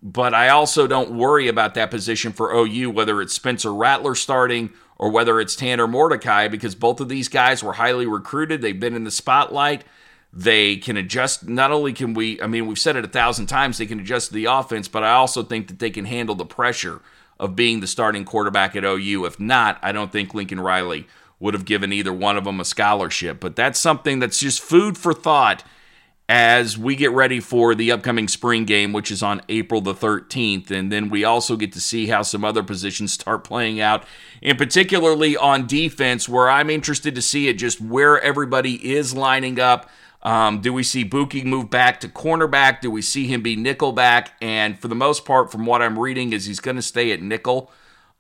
but 0.05 0.35
I 0.35 0.49
also 0.49 0.85
don't 0.85 1.17
worry 1.17 1.47
about 1.47 1.73
that 1.73 1.89
position 1.89 2.31
for 2.31 2.53
OU, 2.53 2.91
whether 2.91 3.23
it's 3.23 3.33
Spencer 3.33 3.73
Rattler 3.73 4.13
starting 4.13 4.69
or 4.99 5.09
whether 5.09 5.39
it's 5.39 5.55
Tanner 5.55 5.87
Mordecai, 5.87 6.47
because 6.47 6.75
both 6.75 6.99
of 6.99 7.09
these 7.09 7.27
guys 7.27 7.63
were 7.63 7.73
highly 7.73 8.05
recruited. 8.05 8.61
They've 8.61 8.79
been 8.79 8.95
in 8.95 9.03
the 9.03 9.09
spotlight. 9.09 9.83
They 10.31 10.77
can 10.77 10.95
adjust. 10.95 11.49
Not 11.49 11.71
only 11.71 11.91
can 11.91 12.13
we, 12.13 12.39
I 12.39 12.45
mean, 12.45 12.67
we've 12.67 12.77
said 12.77 12.95
it 12.95 13.03
a 13.03 13.07
thousand 13.09 13.47
times, 13.47 13.79
they 13.79 13.87
can 13.87 13.99
adjust 13.99 14.31
the 14.31 14.45
offense, 14.45 14.87
but 14.87 15.03
I 15.03 15.13
also 15.13 15.41
think 15.41 15.69
that 15.69 15.79
they 15.79 15.89
can 15.89 16.05
handle 16.05 16.35
the 16.35 16.45
pressure 16.45 17.01
of 17.39 17.55
being 17.55 17.79
the 17.79 17.87
starting 17.87 18.25
quarterback 18.25 18.75
at 18.75 18.85
OU. 18.85 19.25
If 19.25 19.39
not, 19.39 19.79
I 19.81 19.91
don't 19.91 20.11
think 20.11 20.35
Lincoln 20.35 20.59
Riley 20.59 21.07
would 21.39 21.53
have 21.53 21.65
given 21.65 21.91
either 21.91 22.13
one 22.13 22.37
of 22.37 22.45
them 22.45 22.59
a 22.59 22.65
scholarship. 22.65 23.39
But 23.39 23.55
that's 23.55 23.79
something 23.79 24.19
that's 24.19 24.39
just 24.39 24.61
food 24.61 24.97
for 24.97 25.13
thought 25.13 25.63
as 26.27 26.75
we 26.75 26.95
get 26.95 27.11
ready 27.11 27.39
for 27.39 27.75
the 27.75 27.91
upcoming 27.91 28.27
spring 28.27 28.65
game, 28.65 28.93
which 28.93 29.11
is 29.11 29.21
on 29.21 29.41
April 29.47 29.79
the 29.79 29.93
13th. 29.93 30.71
And 30.71 30.91
then 30.91 31.09
we 31.09 31.23
also 31.23 31.55
get 31.55 31.71
to 31.73 31.81
see 31.81 32.07
how 32.07 32.23
some 32.23 32.43
other 32.43 32.63
positions 32.63 33.13
start 33.13 33.43
playing 33.43 33.79
out, 33.79 34.05
and 34.41 34.57
particularly 34.57 35.37
on 35.37 35.67
defense, 35.67 36.27
where 36.27 36.49
I'm 36.49 36.69
interested 36.69 37.13
to 37.15 37.21
see 37.21 37.47
it 37.47 37.53
just 37.55 37.79
where 37.79 38.19
everybody 38.21 38.93
is 38.93 39.13
lining 39.13 39.59
up. 39.59 39.89
Um, 40.23 40.61
do 40.61 40.73
we 40.73 40.81
see 40.81 41.07
Buki 41.07 41.45
move 41.45 41.69
back 41.69 41.99
to 41.99 42.07
cornerback? 42.07 42.81
Do 42.81 42.89
we 42.89 43.03
see 43.03 43.27
him 43.27 43.43
be 43.43 43.55
nickel 43.55 43.91
back? 43.91 44.31
And 44.41 44.79
for 44.79 44.87
the 44.87 44.95
most 44.95 45.23
part, 45.23 45.51
from 45.51 45.67
what 45.67 45.83
I'm 45.83 45.99
reading, 45.99 46.33
is 46.33 46.45
he's 46.45 46.59
going 46.59 46.77
to 46.77 46.81
stay 46.81 47.11
at 47.11 47.21
nickel. 47.21 47.71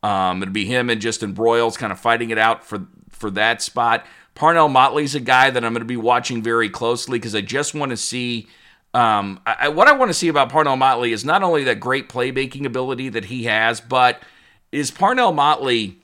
Um, 0.05 0.43
it'll 0.43 0.53
be 0.53 0.65
him 0.65 0.91
and 0.91 1.01
Justin 1.01 1.33
Broiles 1.33 1.77
kind 1.77 1.91
of 1.91 1.99
fighting 1.99 2.29
it 2.29 2.37
out 2.37 2.63
for 2.63 2.85
for 3.09 3.31
that 3.31 3.63
spot. 3.63 4.05
Parnell 4.35 4.69
Motley's 4.69 5.15
a 5.15 5.19
guy 5.19 5.49
that 5.49 5.65
I'm 5.65 5.73
going 5.73 5.81
to 5.81 5.85
be 5.85 5.97
watching 5.97 6.43
very 6.43 6.69
closely 6.69 7.17
because 7.17 7.33
I 7.33 7.41
just 7.41 7.73
want 7.73 7.89
to 7.89 7.97
see. 7.97 8.47
Um, 8.93 9.41
I, 9.45 9.69
what 9.69 9.87
I 9.87 9.93
want 9.93 10.09
to 10.09 10.13
see 10.13 10.27
about 10.27 10.49
Parnell 10.49 10.77
Motley 10.77 11.11
is 11.11 11.25
not 11.25 11.41
only 11.41 11.63
that 11.63 11.79
great 11.79 12.07
playmaking 12.07 12.65
ability 12.65 13.09
that 13.09 13.25
he 13.25 13.45
has, 13.45 13.81
but 13.81 14.21
is 14.71 14.91
Parnell 14.91 15.33
Motley 15.33 15.97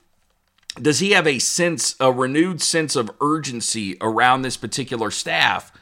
does 0.80 0.98
he 0.98 1.12
have 1.12 1.26
a 1.26 1.38
sense, 1.38 1.94
a 2.00 2.10
renewed 2.10 2.60
sense 2.60 2.96
of 2.96 3.10
urgency 3.20 3.96
around 4.00 4.42
this 4.42 4.56
particular 4.56 5.10
staff? 5.10 5.72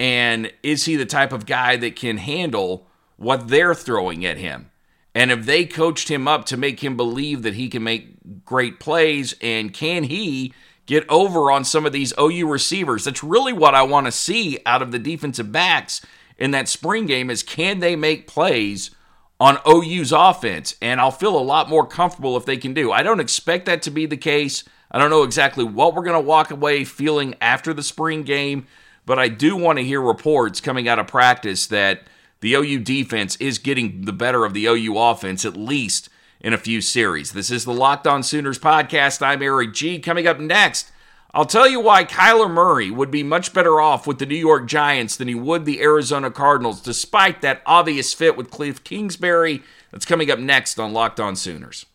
And 0.00 0.52
is 0.64 0.86
he 0.86 0.96
the 0.96 1.06
type 1.06 1.32
of 1.32 1.46
guy 1.46 1.76
that 1.76 1.94
can 1.94 2.16
handle 2.16 2.88
what 3.16 3.48
they're 3.48 3.74
throwing 3.74 4.26
at 4.26 4.38
him? 4.38 4.71
And 5.14 5.30
if 5.30 5.44
they 5.44 5.66
coached 5.66 6.08
him 6.08 6.26
up 6.26 6.46
to 6.46 6.56
make 6.56 6.82
him 6.82 6.96
believe 6.96 7.42
that 7.42 7.54
he 7.54 7.68
can 7.68 7.82
make 7.82 8.44
great 8.44 8.80
plays, 8.80 9.34
and 9.40 9.72
can 9.72 10.04
he 10.04 10.54
get 10.86 11.08
over 11.08 11.50
on 11.50 11.64
some 11.64 11.86
of 11.86 11.92
these 11.92 12.12
OU 12.18 12.48
receivers. 12.48 13.04
That's 13.04 13.22
really 13.22 13.52
what 13.52 13.74
I 13.74 13.82
want 13.82 14.06
to 14.06 14.12
see 14.12 14.58
out 14.66 14.82
of 14.82 14.92
the 14.92 14.98
defensive 14.98 15.52
backs 15.52 16.00
in 16.38 16.50
that 16.52 16.68
spring 16.68 17.06
game 17.06 17.30
is 17.30 17.42
can 17.42 17.78
they 17.78 17.96
make 17.96 18.26
plays 18.26 18.90
on 19.38 19.58
OU's 19.66 20.12
offense? 20.12 20.74
And 20.82 21.00
I'll 21.00 21.10
feel 21.10 21.38
a 21.38 21.40
lot 21.40 21.68
more 21.68 21.86
comfortable 21.86 22.36
if 22.36 22.44
they 22.44 22.56
can 22.56 22.74
do. 22.74 22.90
I 22.92 23.02
don't 23.02 23.20
expect 23.20 23.66
that 23.66 23.82
to 23.82 23.90
be 23.90 24.06
the 24.06 24.16
case. 24.16 24.64
I 24.90 24.98
don't 24.98 25.10
know 25.10 25.22
exactly 25.22 25.64
what 25.64 25.94
we're 25.94 26.04
going 26.04 26.20
to 26.20 26.28
walk 26.28 26.50
away 26.50 26.84
feeling 26.84 27.36
after 27.40 27.72
the 27.72 27.82
spring 27.82 28.24
game, 28.24 28.66
but 29.06 29.18
I 29.18 29.28
do 29.28 29.56
want 29.56 29.78
to 29.78 29.84
hear 29.84 30.00
reports 30.00 30.60
coming 30.60 30.88
out 30.88 30.98
of 30.98 31.06
practice 31.06 31.68
that 31.68 32.02
the 32.42 32.54
OU 32.54 32.80
defense 32.80 33.36
is 33.36 33.58
getting 33.58 34.02
the 34.02 34.12
better 34.12 34.44
of 34.44 34.52
the 34.52 34.66
OU 34.66 34.98
offense 34.98 35.44
at 35.44 35.56
least 35.56 36.08
in 36.40 36.52
a 36.52 36.58
few 36.58 36.80
series. 36.80 37.32
This 37.32 37.52
is 37.52 37.64
the 37.64 37.72
Locked 37.72 38.06
On 38.06 38.22
Sooners 38.22 38.58
podcast. 38.58 39.22
I'm 39.22 39.42
Eric 39.42 39.72
G. 39.72 40.00
Coming 40.00 40.26
up 40.26 40.40
next, 40.40 40.90
I'll 41.32 41.46
tell 41.46 41.68
you 41.68 41.78
why 41.78 42.04
Kyler 42.04 42.50
Murray 42.50 42.90
would 42.90 43.12
be 43.12 43.22
much 43.22 43.54
better 43.54 43.80
off 43.80 44.08
with 44.08 44.18
the 44.18 44.26
New 44.26 44.34
York 44.34 44.66
Giants 44.66 45.16
than 45.16 45.28
he 45.28 45.36
would 45.36 45.64
the 45.64 45.80
Arizona 45.80 46.32
Cardinals, 46.32 46.82
despite 46.82 47.42
that 47.42 47.62
obvious 47.64 48.12
fit 48.12 48.36
with 48.36 48.50
Cliff 48.50 48.82
Kingsbury. 48.82 49.62
That's 49.92 50.04
coming 50.04 50.28
up 50.28 50.40
next 50.40 50.80
on 50.80 50.92
Locked 50.92 51.20
On 51.20 51.36
Sooners. 51.36 51.86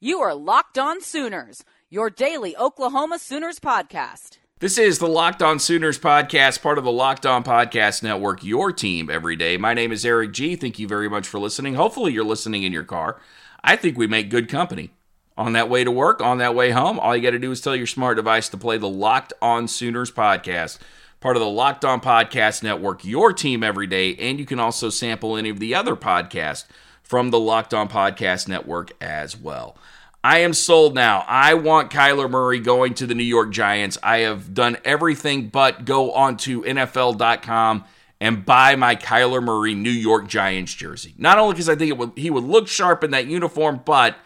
You 0.00 0.20
are 0.20 0.34
Locked 0.34 0.78
On 0.78 1.00
Sooners, 1.00 1.64
your 1.88 2.10
daily 2.10 2.54
Oklahoma 2.58 3.18
Sooners 3.18 3.58
podcast. 3.58 4.36
This 4.64 4.78
is 4.78 4.98
the 4.98 5.06
Locked 5.06 5.42
On 5.42 5.58
Sooners 5.58 5.98
podcast, 5.98 6.62
part 6.62 6.78
of 6.78 6.84
the 6.84 6.90
Locked 6.90 7.26
On 7.26 7.44
Podcast 7.44 8.02
Network, 8.02 8.42
your 8.42 8.72
team 8.72 9.10
every 9.10 9.36
day. 9.36 9.58
My 9.58 9.74
name 9.74 9.92
is 9.92 10.06
Eric 10.06 10.32
G. 10.32 10.56
Thank 10.56 10.78
you 10.78 10.88
very 10.88 11.06
much 11.06 11.28
for 11.28 11.38
listening. 11.38 11.74
Hopefully, 11.74 12.14
you're 12.14 12.24
listening 12.24 12.62
in 12.62 12.72
your 12.72 12.82
car. 12.82 13.20
I 13.62 13.76
think 13.76 13.98
we 13.98 14.06
make 14.06 14.30
good 14.30 14.48
company 14.48 14.88
on 15.36 15.52
that 15.52 15.68
way 15.68 15.84
to 15.84 15.90
work, 15.90 16.22
on 16.22 16.38
that 16.38 16.54
way 16.54 16.70
home. 16.70 16.98
All 16.98 17.14
you 17.14 17.22
got 17.22 17.32
to 17.32 17.38
do 17.38 17.50
is 17.50 17.60
tell 17.60 17.76
your 17.76 17.86
smart 17.86 18.16
device 18.16 18.48
to 18.48 18.56
play 18.56 18.78
the 18.78 18.88
Locked 18.88 19.34
On 19.42 19.68
Sooners 19.68 20.10
podcast, 20.10 20.78
part 21.20 21.36
of 21.36 21.42
the 21.42 21.46
Locked 21.46 21.84
On 21.84 22.00
Podcast 22.00 22.62
Network, 22.62 23.04
your 23.04 23.34
team 23.34 23.62
every 23.62 23.86
day. 23.86 24.14
And 24.14 24.38
you 24.38 24.46
can 24.46 24.60
also 24.60 24.88
sample 24.88 25.36
any 25.36 25.50
of 25.50 25.58
the 25.58 25.74
other 25.74 25.94
podcasts 25.94 26.64
from 27.02 27.28
the 27.28 27.38
Locked 27.38 27.74
On 27.74 27.86
Podcast 27.86 28.48
Network 28.48 28.92
as 28.98 29.36
well. 29.36 29.76
I 30.24 30.38
am 30.38 30.54
sold 30.54 30.94
now. 30.94 31.22
I 31.28 31.52
want 31.52 31.90
Kyler 31.90 32.30
Murray 32.30 32.58
going 32.58 32.94
to 32.94 33.06
the 33.06 33.14
New 33.14 33.22
York 33.22 33.50
Giants. 33.52 33.98
I 34.02 34.20
have 34.20 34.54
done 34.54 34.78
everything 34.82 35.48
but 35.48 35.84
go 35.84 36.12
onto 36.12 36.64
NFL.com 36.64 37.84
and 38.22 38.46
buy 38.46 38.74
my 38.74 38.96
Kyler 38.96 39.44
Murray 39.44 39.74
New 39.74 39.90
York 39.90 40.26
Giants 40.26 40.72
jersey. 40.72 41.12
Not 41.18 41.38
only 41.38 41.52
because 41.52 41.68
I 41.68 41.76
think 41.76 41.98
would, 41.98 42.12
he 42.16 42.30
would 42.30 42.44
look 42.44 42.68
sharp 42.68 43.04
in 43.04 43.10
that 43.10 43.26
uniform, 43.26 43.82
but 43.84 44.16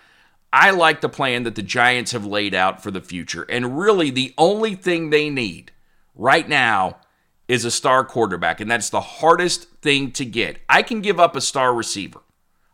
I 0.53 0.71
like 0.71 1.01
the 1.01 1.09
plan 1.09 1.43
that 1.43 1.57
the 1.57 1.63
Giants 1.63 2.13
have 2.13 2.25
laid 2.25 2.55
out 2.55 2.81
for 2.81 2.93
the 2.93 3.01
future. 3.01 3.43
And 3.49 3.77
really, 3.77 4.11
the 4.11 4.35
only 4.39 4.77
thing 4.77 5.11
they 5.11 5.29
need 5.29 5.73
right 6.15 6.49
now 6.49 6.99
is 7.49 7.65
a 7.65 7.73
star 7.73 8.05
quarterback. 8.05 8.61
And 8.61 8.71
that's 8.71 8.91
the 8.91 9.01
hardest 9.01 9.65
thing 9.83 10.13
to 10.13 10.25
get. 10.25 10.59
I 10.69 10.83
can 10.83 11.01
give 11.01 11.19
up 11.19 11.35
a 11.35 11.41
star 11.41 11.75
receiver. 11.75 12.21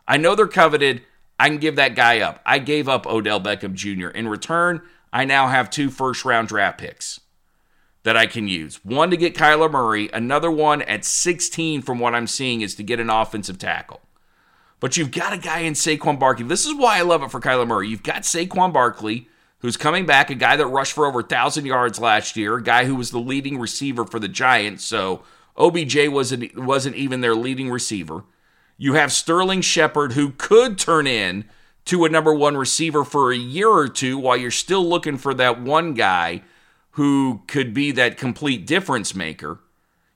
I 0.07 0.19
know 0.19 0.35
they're 0.35 0.47
coveted. 0.47 1.01
I 1.45 1.49
can 1.49 1.59
give 1.59 1.77
that 1.77 1.95
guy 1.95 2.21
up. 2.21 2.41
I 2.47 2.59
gave 2.59 2.89
up 2.89 3.07
Odell 3.07 3.39
Beckham 3.39 3.75
Jr. 3.75 4.09
In 4.09 4.29
return, 4.29 4.81
I 5.13 5.27
now 5.27 5.49
have 5.49 5.69
two 5.69 5.91
first 5.91 6.25
round 6.25 6.49
draft 6.49 6.79
picks 6.79 7.21
that 8.03 8.17
I 8.17 8.25
can 8.25 8.49
use. 8.49 8.83
One 8.83 9.11
to 9.11 9.19
get 9.19 9.35
Kyler 9.35 9.71
Murray, 9.71 10.09
another 10.15 10.51
one 10.51 10.81
at 10.81 11.05
16 11.05 11.83
from 11.83 11.99
what 11.99 12.15
I'm 12.15 12.27
seeing 12.27 12.63
is 12.63 12.75
to 12.77 12.83
get 12.83 12.99
an 12.99 13.11
offensive 13.11 13.59
tackle. 13.59 14.01
But 14.81 14.97
you've 14.97 15.11
got 15.11 15.35
a 15.35 15.37
guy 15.37 15.59
in 15.59 15.75
Saquon 15.75 16.19
Barkley. 16.19 16.47
This 16.47 16.65
is 16.65 16.75
why 16.77 16.97
I 16.97 17.03
love 17.03 17.23
it 17.23 17.31
for 17.31 17.41
Kyler 17.41 17.67
Murray. 17.67 17.89
You've 17.89 18.03
got 18.03 18.23
Saquon 18.23 18.73
Barkley, 18.73 19.29
who's 19.59 19.77
coming 19.77 20.07
back, 20.07 20.31
a 20.31 20.35
guy 20.35 20.57
that 20.57 20.67
rushed 20.67 20.95
for 20.95 21.05
over 21.05 21.19
1,000 21.19 21.67
yards 21.67 21.99
last 21.99 22.39
year, 22.39 22.57
a 22.57 22.63
guy 22.63 22.87
who 22.87 22.95
was 22.95 23.11
the 23.11 23.21
leading 23.21 23.59
receiver 23.59 24.07
for 24.07 24.19
the 24.19 24.29
Giants. 24.29 24.83
So 24.83 25.25
OBJ 25.59 26.09
wasn't, 26.09 26.57
wasn't 26.59 26.97
even 26.97 27.21
their 27.21 27.35
leading 27.35 27.71
receiver. 27.71 28.25
You 28.77 28.95
have 28.95 29.13
Sterling 29.13 29.61
Shepard, 29.61 30.13
who 30.13 30.31
could 30.31 30.79
turn 30.79 31.07
in 31.07 31.45
to 31.85 32.05
a 32.05 32.09
number 32.09 32.35
one 32.35 32.57
receiver 32.57 33.05
for 33.05 33.31
a 33.31 33.37
year 33.37 33.69
or 33.69 33.89
two 33.89 34.19
while 34.19 34.37
you're 34.37 34.51
still 34.51 34.87
looking 34.87 35.17
for 35.17 35.35
that 35.35 35.61
one 35.61 35.95
guy 35.95 36.43
who 36.93 37.43
could 37.47 37.75
be 37.75 37.93
that 37.93 38.17
complete 38.17 38.67
difference 38.67 39.15
maker. 39.15 39.61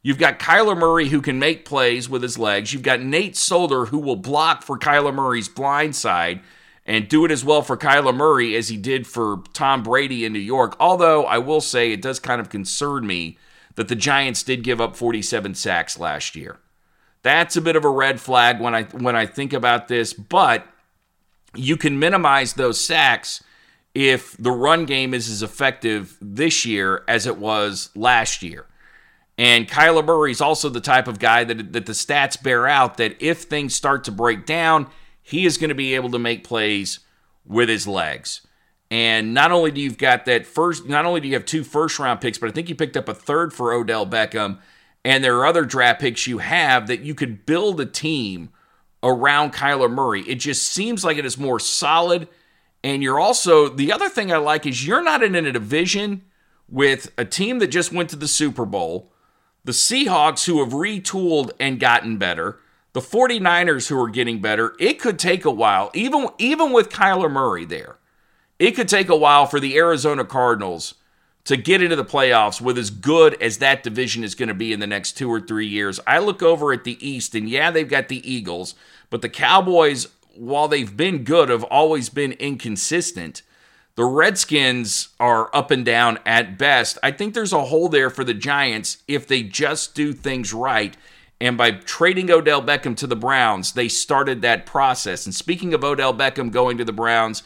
You've 0.03 0.19
got 0.19 0.39
Kyler 0.39 0.77
Murray 0.77 1.09
who 1.09 1.21
can 1.21 1.39
make 1.39 1.65
plays 1.65 2.09
with 2.09 2.23
his 2.23 2.39
legs. 2.39 2.73
You've 2.73 2.83
got 2.83 3.01
Nate 3.01 3.37
Solder 3.37 3.87
who 3.87 3.99
will 3.99 4.17
block 4.17 4.63
for 4.63 4.79
Kyler 4.79 5.15
Murray's 5.15 5.49
blind 5.49 5.95
side 5.95 6.41
and 6.87 7.09
do 7.09 7.25
it 7.25 7.31
as 7.31 7.45
well 7.45 7.63
for 7.63 7.77
Kyler 7.77 8.15
Murray 8.15 8.57
as 8.57 8.69
he 8.69 8.77
did 8.77 9.07
for 9.07 9.43
Tom 9.53 9.83
Brady 9.83 10.25
in 10.25 10.33
New 10.33 10.39
York. 10.39 10.77
Although 10.81 11.25
I 11.25 11.39
will 11.39 11.61
say 11.61 11.93
it 11.93 12.01
does 12.01 12.19
kind 12.19 12.41
of 12.41 12.49
concern 12.49 13.07
me 13.07 13.37
that 13.75 13.89
the 13.89 13.97
Giants 13.97 14.43
did 14.43 14.65
give 14.65 14.81
up 14.81 14.97
47 14.97 15.55
sacks 15.55 15.99
last 15.99 16.35
year. 16.35 16.59
That's 17.29 17.57
a 17.57 17.61
bit 17.61 17.77
of 17.77 17.85
a 17.85 17.91
red 17.91 18.23
flag 18.23 18.59
when 18.59 18.75
I 18.75 18.85
when 18.85 19.15
I 19.15 19.27
think 19.27 19.53
about 19.53 19.87
this, 19.87 20.15
but 20.15 20.67
you 21.55 21.77
can 21.77 21.99
minimize 21.99 22.55
those 22.55 22.83
sacks 22.83 23.45
if 23.95 24.35
the 24.39 24.51
run 24.51 24.87
game 24.87 25.13
is 25.13 25.29
as 25.29 25.43
effective 25.43 26.17
this 26.23 26.65
year 26.65 27.05
as 27.07 27.27
it 27.27 27.37
was 27.37 27.91
last 27.95 28.43
year. 28.43 28.65
And 29.37 29.69
Kyler 29.69 30.03
Murray 30.03 30.31
is 30.31 30.41
also 30.41 30.71
the 30.71 30.81
type 30.81 31.07
of 31.07 31.19
guy 31.19 31.45
that, 31.45 31.75
that 31.75 31.85
the 31.85 31.93
stats 31.93 32.43
bear 32.43 32.67
out 32.67 32.97
that 32.97 33.23
if 33.23 33.43
things 33.43 33.75
start 33.75 34.05
to 34.05 34.11
break 34.11 34.47
down, 34.47 34.87
he 35.21 35.45
is 35.45 35.59
going 35.59 35.69
to 35.69 35.75
be 35.75 35.95
able 35.95 36.11
to 36.13 36.19
make 36.19 36.45
plays 36.45 37.01
with 37.45 37.69
his 37.69 37.87
legs. 37.87 38.41
And 38.91 39.35
not 39.35 39.53
only 39.53 39.71
do 39.71 39.83
you've 39.83 39.99
got 39.99 40.25
that 40.25 40.47
first, 40.47 40.89
not 40.89 41.05
only 41.05 41.21
do 41.21 41.29
you 41.29 41.35
have 41.35 41.45
two 41.45 41.63
first 41.63 41.99
round 41.99 42.23
picks, 42.23 42.39
but 42.39 42.49
I 42.49 42.53
think 42.53 42.71
you 42.71 42.75
picked 42.75 42.97
up 42.97 43.07
a 43.07 43.15
third 43.15 43.53
for 43.53 43.75
Odell 43.75 44.07
Beckham. 44.07 44.61
And 45.09 45.25
there 45.25 45.39
are 45.39 45.47
other 45.47 45.65
draft 45.65 46.03
picks 46.03 46.27
you 46.27 46.37
have 46.37 46.87
that 46.89 47.01
you 47.01 47.15
could 47.15 47.47
build 47.47 47.81
a 47.81 47.87
team 47.87 48.51
around 49.03 49.55
Kyler 49.55 49.91
Murray. 49.91 50.21
It 50.29 50.35
just 50.35 50.65
seems 50.65 51.03
like 51.03 51.17
it 51.17 51.25
is 51.25 51.39
more 51.39 51.59
solid. 51.59 52.29
And 52.85 53.03
you're 53.03 53.19
also, 53.19 53.71
the 53.71 53.91
other 53.91 54.11
thing 54.11 54.31
I 54.31 54.37
like 54.37 54.67
is 54.67 54.87
you're 54.87 55.03
not 55.03 55.23
in 55.23 55.35
a 55.35 55.51
division 55.51 56.27
with 56.69 57.11
a 57.17 57.25
team 57.25 57.59
that 57.61 57.69
just 57.69 57.91
went 57.91 58.11
to 58.11 58.17
the 58.17 58.29
Super 58.29 58.67
Bowl 58.67 59.11
the 59.65 59.73
Seahawks, 59.73 60.45
who 60.45 60.63
have 60.63 60.75
retooled 60.75 61.53
and 61.59 61.81
gotten 61.81 62.19
better, 62.19 62.59
the 62.93 63.01
49ers, 63.01 63.89
who 63.89 63.99
are 63.99 64.11
getting 64.11 64.43
better, 64.43 64.75
it 64.79 65.01
could 65.01 65.19
take 65.19 65.47
a 65.47 65.51
while, 65.51 65.91
even, 65.95 66.29
even 66.37 66.71
with 66.71 66.91
Kyler 66.91 67.31
Murray 67.31 67.65
there, 67.65 67.97
it 68.59 68.73
could 68.73 68.89
take 68.89 69.09
a 69.09 69.17
while 69.17 69.47
for 69.47 69.59
the 69.59 69.77
Arizona 69.77 70.25
Cardinals 70.25 70.95
to 71.49 71.57
get 71.57 71.83
into 71.83 71.97
the 71.97 72.05
playoffs 72.05 72.61
with 72.61 72.77
as 72.77 72.91
good 72.91 73.33
as 73.41 73.57
that 73.57 73.83
division 73.83 74.23
is 74.23 74.35
going 74.35 74.51
to 74.51 74.55
be 74.55 74.71
in 74.71 74.81
the 74.81 74.87
next 74.87 75.13
two 75.13 75.33
or 75.33 75.41
three 75.41 75.67
years. 75.67 75.99
I 76.07 76.19
look 76.19 76.43
over 76.43 76.75
at 76.75 76.85
the 76.85 76.99
East, 77.01 77.35
and 77.35 77.49
yeah, 77.49 77.71
they've 77.71 77.89
got 77.89 78.09
the 78.09 78.31
Eagles, 78.31 78.75
but 79.09 79.23
the 79.23 79.31
Cowboys, 79.31 80.09
while 80.35 80.69
they've 80.69 80.95
been 80.95 81.25
good, 81.25 81.49
have 81.49 81.65
always 81.65 82.11
been 82.11 82.33
inconsistent. 82.33 83.41
The 83.95 84.05
Redskins 84.05 85.09
are 85.19 85.49
up 85.57 85.71
and 85.71 85.87
down 85.87 86.19
at 86.27 86.59
best. 86.59 86.99
I 87.03 87.13
think 87.13 87.33
there's 87.33 87.55
a 87.55 87.65
hole 87.65 87.89
there 87.89 88.11
for 88.11 88.25
the 88.25 88.35
Giants 88.35 88.99
if 89.09 89.27
they 89.27 89.43
just 89.43 89.95
do 89.95 90.13
things 90.13 90.53
right. 90.53 90.99
And 91.41 91.57
by 91.57 91.71
trading 91.71 92.31
Odell 92.31 92.61
Beckham 92.61 92.95
to 92.99 93.07
the 93.07 93.17
Browns, 93.17 93.73
they 93.73 93.89
started 93.89 94.43
that 94.43 94.67
process. 94.67 95.25
And 95.25 95.35
speaking 95.35 95.73
of 95.73 95.83
Odell 95.83 96.13
Beckham 96.13 96.51
going 96.51 96.77
to 96.77 96.85
the 96.85 96.93
Browns, 96.93 97.43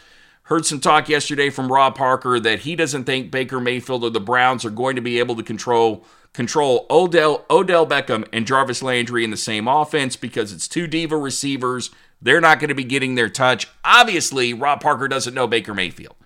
heard 0.53 0.67
some 0.67 0.81
talk 0.81 1.09
yesterday 1.09 1.49
from 1.49 1.73
Rob 1.73 1.95
Parker 1.95 2.39
that 2.39 2.61
he 2.61 2.77
doesn't 2.77 3.05
think 3.05 3.31
Baker 3.31 3.59
Mayfield 3.59 4.05
or 4.05 4.11
the 4.11 4.21
Browns 4.21 4.67
are 4.67 4.71
going 4.71 4.97
to 4.97 5.03
be 5.03 5.19
able 5.19 5.35
to 5.37 5.43
control 5.43 6.05
control 6.35 6.87
Odell 6.91 7.47
Odell 7.49 7.87
Beckham 7.87 8.29
and 8.35 8.47
Jarvis 8.47 8.83
Landry 8.83 9.25
in 9.25 9.31
the 9.31 9.37
same 9.39 9.67
offense 9.67 10.15
because 10.15 10.53
it's 10.53 10.69
two 10.69 10.87
diva 10.87 11.17
receivers. 11.17 11.91
They're 12.21 12.41
not 12.41 12.61
going 12.61 12.69
to 12.69 12.75
be 12.75 12.85
getting 12.85 13.15
their 13.15 13.31
touch. 13.31 13.67
Obviously, 13.83 14.53
Rob 14.53 14.83
Parker 14.83 15.09
doesn't 15.09 15.33
know 15.33 15.47
Baker 15.47 15.73
Mayfield. 15.73 16.17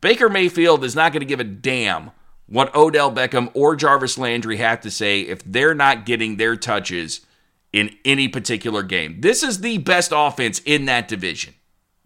Baker 0.00 0.30
Mayfield 0.30 0.82
is 0.82 0.96
not 0.96 1.12
going 1.12 1.20
to 1.20 1.26
give 1.26 1.40
a 1.40 1.44
damn 1.44 2.12
what 2.46 2.74
Odell 2.74 3.12
Beckham 3.12 3.50
or 3.52 3.76
Jarvis 3.76 4.16
Landry 4.16 4.56
have 4.56 4.80
to 4.80 4.90
say 4.90 5.20
if 5.20 5.44
they're 5.44 5.74
not 5.74 6.06
getting 6.06 6.38
their 6.38 6.56
touches 6.56 7.20
in 7.74 7.94
any 8.06 8.28
particular 8.28 8.82
game. 8.82 9.20
This 9.20 9.42
is 9.42 9.60
the 9.60 9.76
best 9.76 10.10
offense 10.14 10.62
in 10.64 10.86
that 10.86 11.06
division. 11.06 11.52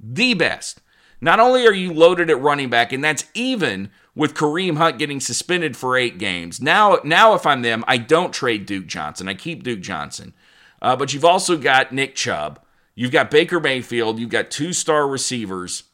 The 0.00 0.34
best. 0.34 0.80
Not 1.22 1.40
only 1.40 1.66
are 1.66 1.72
you 1.72 1.94
loaded 1.94 2.28
at 2.28 2.40
running 2.40 2.68
back, 2.68 2.92
and 2.92 3.02
that's 3.02 3.24
even 3.32 3.90
with 4.14 4.34
Kareem 4.34 4.76
Hunt 4.76 4.98
getting 4.98 5.20
suspended 5.20 5.74
for 5.74 5.96
eight 5.96 6.18
games. 6.18 6.60
Now, 6.60 6.98
now 7.04 7.32
if 7.32 7.46
I'm 7.46 7.62
them, 7.62 7.82
I 7.88 7.96
don't 7.96 8.34
trade 8.34 8.66
Duke 8.66 8.86
Johnson. 8.86 9.28
I 9.28 9.34
keep 9.34 9.62
Duke 9.62 9.80
Johnson. 9.80 10.34
Uh, 10.82 10.96
but 10.96 11.14
you've 11.14 11.24
also 11.24 11.56
got 11.56 11.92
Nick 11.92 12.14
Chubb. 12.14 12.60
You've 12.94 13.12
got 13.12 13.30
Baker 13.30 13.60
Mayfield. 13.60 14.18
You've 14.18 14.28
got 14.28 14.50
two 14.50 14.74
star 14.74 15.08
receivers 15.08 15.84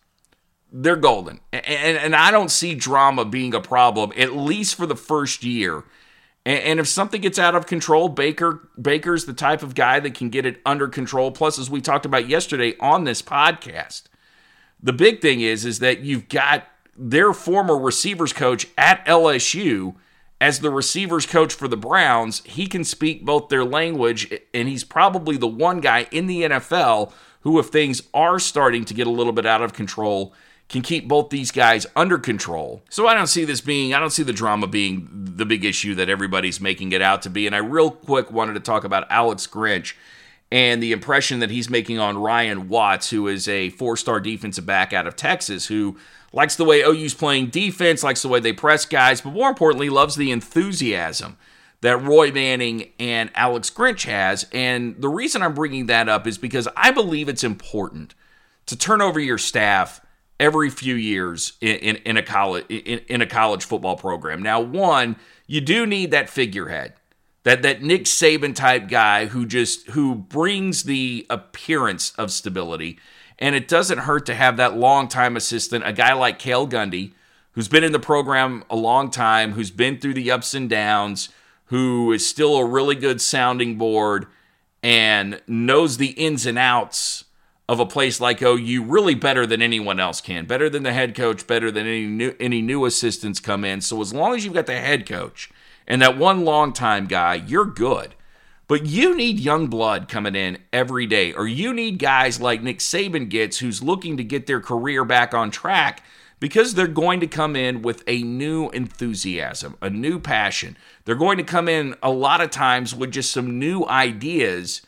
they're 0.72 0.96
golden. 0.96 1.40
And, 1.52 1.96
and 1.98 2.16
I 2.16 2.30
don't 2.30 2.50
see 2.50 2.74
drama 2.74 3.24
being 3.24 3.54
a 3.54 3.60
problem, 3.60 4.12
at 4.16 4.34
least 4.34 4.74
for 4.74 4.86
the 4.86 4.96
first 4.96 5.42
year. 5.42 5.84
And, 6.44 6.58
and 6.60 6.80
if 6.80 6.88
something 6.88 7.20
gets 7.20 7.38
out 7.38 7.54
of 7.54 7.66
control, 7.66 8.08
Baker 8.08 8.68
Baker's 8.80 9.24
the 9.24 9.32
type 9.32 9.62
of 9.62 9.74
guy 9.74 10.00
that 10.00 10.14
can 10.14 10.28
get 10.28 10.46
it 10.46 10.60
under 10.66 10.88
control. 10.88 11.30
Plus, 11.30 11.58
as 11.58 11.70
we 11.70 11.80
talked 11.80 12.06
about 12.06 12.28
yesterday 12.28 12.74
on 12.80 13.04
this 13.04 13.22
podcast, 13.22 14.04
the 14.82 14.92
big 14.92 15.20
thing 15.20 15.40
is 15.40 15.64
is 15.64 15.78
that 15.80 16.00
you've 16.00 16.28
got 16.28 16.66
their 16.96 17.32
former 17.32 17.76
receivers 17.76 18.32
coach 18.32 18.66
at 18.76 19.04
LSU 19.06 19.94
as 20.40 20.60
the 20.60 20.70
receivers 20.70 21.26
coach 21.26 21.52
for 21.52 21.68
the 21.68 21.76
Browns. 21.76 22.42
He 22.44 22.66
can 22.66 22.84
speak 22.84 23.24
both 23.24 23.48
their 23.48 23.64
language, 23.64 24.32
and 24.54 24.68
he's 24.68 24.84
probably 24.84 25.36
the 25.36 25.48
one 25.48 25.80
guy 25.80 26.06
in 26.10 26.26
the 26.26 26.42
NFL 26.42 27.12
who, 27.42 27.58
if 27.58 27.66
things 27.66 28.02
are 28.12 28.38
starting 28.38 28.84
to 28.84 28.94
get 28.94 29.06
a 29.06 29.10
little 29.10 29.32
bit 29.32 29.46
out 29.46 29.62
of 29.62 29.72
control, 29.72 30.34
can 30.68 30.82
keep 30.82 31.08
both 31.08 31.30
these 31.30 31.50
guys 31.50 31.86
under 31.96 32.18
control. 32.18 32.82
So 32.90 33.06
I 33.06 33.14
don't 33.14 33.26
see 33.26 33.44
this 33.44 33.60
being, 33.60 33.94
I 33.94 34.00
don't 34.00 34.10
see 34.10 34.22
the 34.22 34.32
drama 34.32 34.66
being 34.66 35.08
the 35.12 35.46
big 35.46 35.64
issue 35.64 35.94
that 35.94 36.10
everybody's 36.10 36.60
making 36.60 36.92
it 36.92 37.00
out 37.00 37.22
to 37.22 37.30
be. 37.30 37.46
And 37.46 37.56
I 37.56 37.58
real 37.58 37.90
quick 37.90 38.30
wanted 38.30 38.54
to 38.54 38.60
talk 38.60 38.84
about 38.84 39.10
Alex 39.10 39.46
Grinch 39.46 39.94
and 40.50 40.82
the 40.82 40.92
impression 40.92 41.40
that 41.40 41.50
he's 41.50 41.68
making 41.68 41.98
on 41.98 42.18
Ryan 42.18 42.68
Watts, 42.68 43.10
who 43.10 43.28
is 43.28 43.48
a 43.48 43.70
four 43.70 43.96
star 43.96 44.20
defensive 44.20 44.66
back 44.66 44.92
out 44.92 45.06
of 45.06 45.16
Texas, 45.16 45.66
who 45.66 45.96
likes 46.32 46.56
the 46.56 46.64
way 46.64 46.82
OU's 46.82 47.14
playing 47.14 47.48
defense, 47.48 48.02
likes 48.02 48.22
the 48.22 48.28
way 48.28 48.40
they 48.40 48.52
press 48.52 48.84
guys, 48.84 49.20
but 49.20 49.32
more 49.32 49.48
importantly, 49.48 49.90
loves 49.90 50.16
the 50.16 50.30
enthusiasm 50.30 51.36
that 51.80 52.02
Roy 52.02 52.32
Manning 52.32 52.90
and 52.98 53.30
Alex 53.34 53.70
Grinch 53.70 54.04
has. 54.04 54.46
And 54.52 55.00
the 55.00 55.08
reason 55.08 55.42
I'm 55.42 55.54
bringing 55.54 55.86
that 55.86 56.08
up 56.08 56.26
is 56.26 56.38
because 56.38 56.66
I 56.76 56.90
believe 56.90 57.28
it's 57.28 57.44
important 57.44 58.14
to 58.66 58.76
turn 58.76 59.00
over 59.00 59.20
your 59.20 59.38
staff 59.38 60.00
every 60.40 60.70
few 60.70 60.94
years 60.94 61.54
in, 61.60 61.76
in, 61.76 61.96
in 61.96 62.16
a 62.16 62.22
college 62.22 62.64
in, 62.68 63.00
in 63.08 63.22
a 63.22 63.26
college 63.26 63.64
football 63.64 63.96
program. 63.96 64.42
Now, 64.42 64.60
one, 64.60 65.16
you 65.46 65.60
do 65.60 65.86
need 65.86 66.10
that 66.10 66.28
figurehead 66.28 66.94
that 67.48 67.62
that 67.62 67.80
Nick 67.80 68.04
Saban 68.04 68.54
type 68.54 68.88
guy 68.88 69.24
who 69.24 69.46
just 69.46 69.88
who 69.92 70.14
brings 70.14 70.82
the 70.82 71.24
appearance 71.30 72.12
of 72.18 72.30
stability. 72.30 72.98
And 73.38 73.54
it 73.54 73.66
doesn't 73.66 74.00
hurt 74.00 74.26
to 74.26 74.34
have 74.34 74.58
that 74.58 74.76
longtime 74.76 75.34
assistant, 75.34 75.86
a 75.86 75.94
guy 75.94 76.12
like 76.12 76.38
Cale 76.38 76.68
Gundy, 76.68 77.12
who's 77.52 77.68
been 77.68 77.84
in 77.84 77.92
the 77.92 77.98
program 77.98 78.64
a 78.68 78.76
long 78.76 79.10
time, 79.10 79.52
who's 79.52 79.70
been 79.70 79.98
through 79.98 80.12
the 80.12 80.30
ups 80.30 80.52
and 80.52 80.68
downs, 80.68 81.30
who 81.66 82.12
is 82.12 82.28
still 82.28 82.58
a 82.58 82.66
really 82.66 82.94
good 82.94 83.18
sounding 83.18 83.78
board 83.78 84.26
and 84.82 85.40
knows 85.46 85.96
the 85.96 86.08
ins 86.08 86.44
and 86.44 86.58
outs 86.58 87.24
of 87.66 87.80
a 87.80 87.86
place 87.86 88.20
like 88.20 88.42
OU 88.42 88.82
really 88.82 89.14
better 89.14 89.46
than 89.46 89.62
anyone 89.62 89.98
else 89.98 90.20
can. 90.20 90.44
Better 90.44 90.68
than 90.68 90.82
the 90.82 90.92
head 90.92 91.14
coach, 91.14 91.46
better 91.46 91.70
than 91.70 91.86
any 91.86 92.04
new 92.04 92.34
any 92.38 92.60
new 92.60 92.84
assistants 92.84 93.40
come 93.40 93.64
in. 93.64 93.80
So 93.80 94.02
as 94.02 94.12
long 94.12 94.34
as 94.34 94.44
you've 94.44 94.52
got 94.52 94.66
the 94.66 94.78
head 94.78 95.06
coach 95.06 95.50
and 95.88 96.02
that 96.02 96.18
one 96.18 96.44
longtime 96.44 97.06
guy, 97.06 97.34
you're 97.34 97.64
good. 97.64 98.14
But 98.68 98.84
you 98.84 99.16
need 99.16 99.40
young 99.40 99.68
blood 99.68 100.08
coming 100.08 100.36
in 100.36 100.58
every 100.70 101.06
day, 101.06 101.32
or 101.32 101.48
you 101.48 101.72
need 101.72 101.98
guys 101.98 102.38
like 102.38 102.62
Nick 102.62 102.80
Saban 102.80 103.30
gets 103.30 103.58
who's 103.58 103.82
looking 103.82 104.18
to 104.18 104.22
get 104.22 104.46
their 104.46 104.60
career 104.60 105.06
back 105.06 105.32
on 105.32 105.50
track 105.50 106.04
because 106.38 106.74
they're 106.74 106.86
going 106.86 107.20
to 107.20 107.26
come 107.26 107.56
in 107.56 107.80
with 107.80 108.04
a 108.06 108.22
new 108.22 108.68
enthusiasm, 108.70 109.78
a 109.80 109.88
new 109.88 110.20
passion. 110.20 110.76
They're 111.06 111.14
going 111.14 111.38
to 111.38 111.44
come 111.44 111.66
in 111.66 111.96
a 112.02 112.10
lot 112.10 112.42
of 112.42 112.50
times 112.50 112.94
with 112.94 113.10
just 113.10 113.32
some 113.32 113.58
new 113.58 113.84
ideas. 113.86 114.82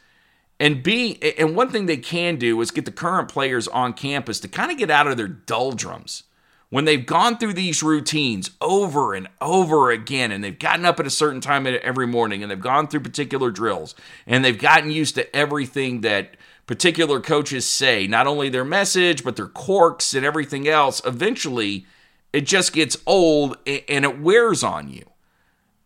And 0.61 0.83
be 0.83 1.19
and 1.39 1.57
one 1.57 1.71
thing 1.71 1.87
they 1.87 1.97
can 1.97 2.37
do 2.37 2.61
is 2.61 2.71
get 2.71 2.85
the 2.85 2.93
current 2.93 3.31
players 3.31 3.67
on 3.67 3.95
campus 3.95 4.41
to 4.41 4.49
kind 4.49 4.71
of 4.71 4.77
get 4.77 4.91
out 4.91 5.07
of 5.07 5.17
their 5.17 5.27
doldrums 5.27 6.25
when 6.71 6.85
they've 6.85 7.05
gone 7.05 7.37
through 7.37 7.53
these 7.53 7.83
routines 7.83 8.53
over 8.61 9.13
and 9.15 9.29
over 9.41 9.91
again, 9.91 10.31
and 10.31 10.43
they've 10.43 10.59
gotten 10.59 10.85
up 10.85 11.01
at 11.01 11.07
a 11.07 11.11
certain 11.11 11.41
time 11.41 11.67
every 11.67 12.07
morning, 12.07 12.43
and 12.43 12.51
they've 12.51 12.61
gone 12.61 12.87
through 12.87 13.01
particular 13.01 13.51
drills, 13.51 13.95
and 14.27 14.45
they've 14.45 14.59
gotten 14.59 14.91
used 14.91 15.17
to 15.17 15.37
everything 15.37 16.01
that 16.01 16.37
particular 16.67 17.21
coaches 17.21 17.67
say, 17.67 18.07
not 18.07 18.29
only 18.29 18.49
their 18.49 18.65
message, 18.65 19.25
but 19.25 19.35
their 19.35 19.49
quirks 19.49 20.15
and 20.15 20.25
everything 20.25 20.69
else, 20.69 21.03
eventually 21.05 21.85
it 22.33 22.47
just 22.47 22.73
gets 22.73 22.97
old 23.07 23.59
and 23.67 24.05
it 24.05 24.21
wears 24.21 24.63
on 24.63 24.89
you. 24.89 25.05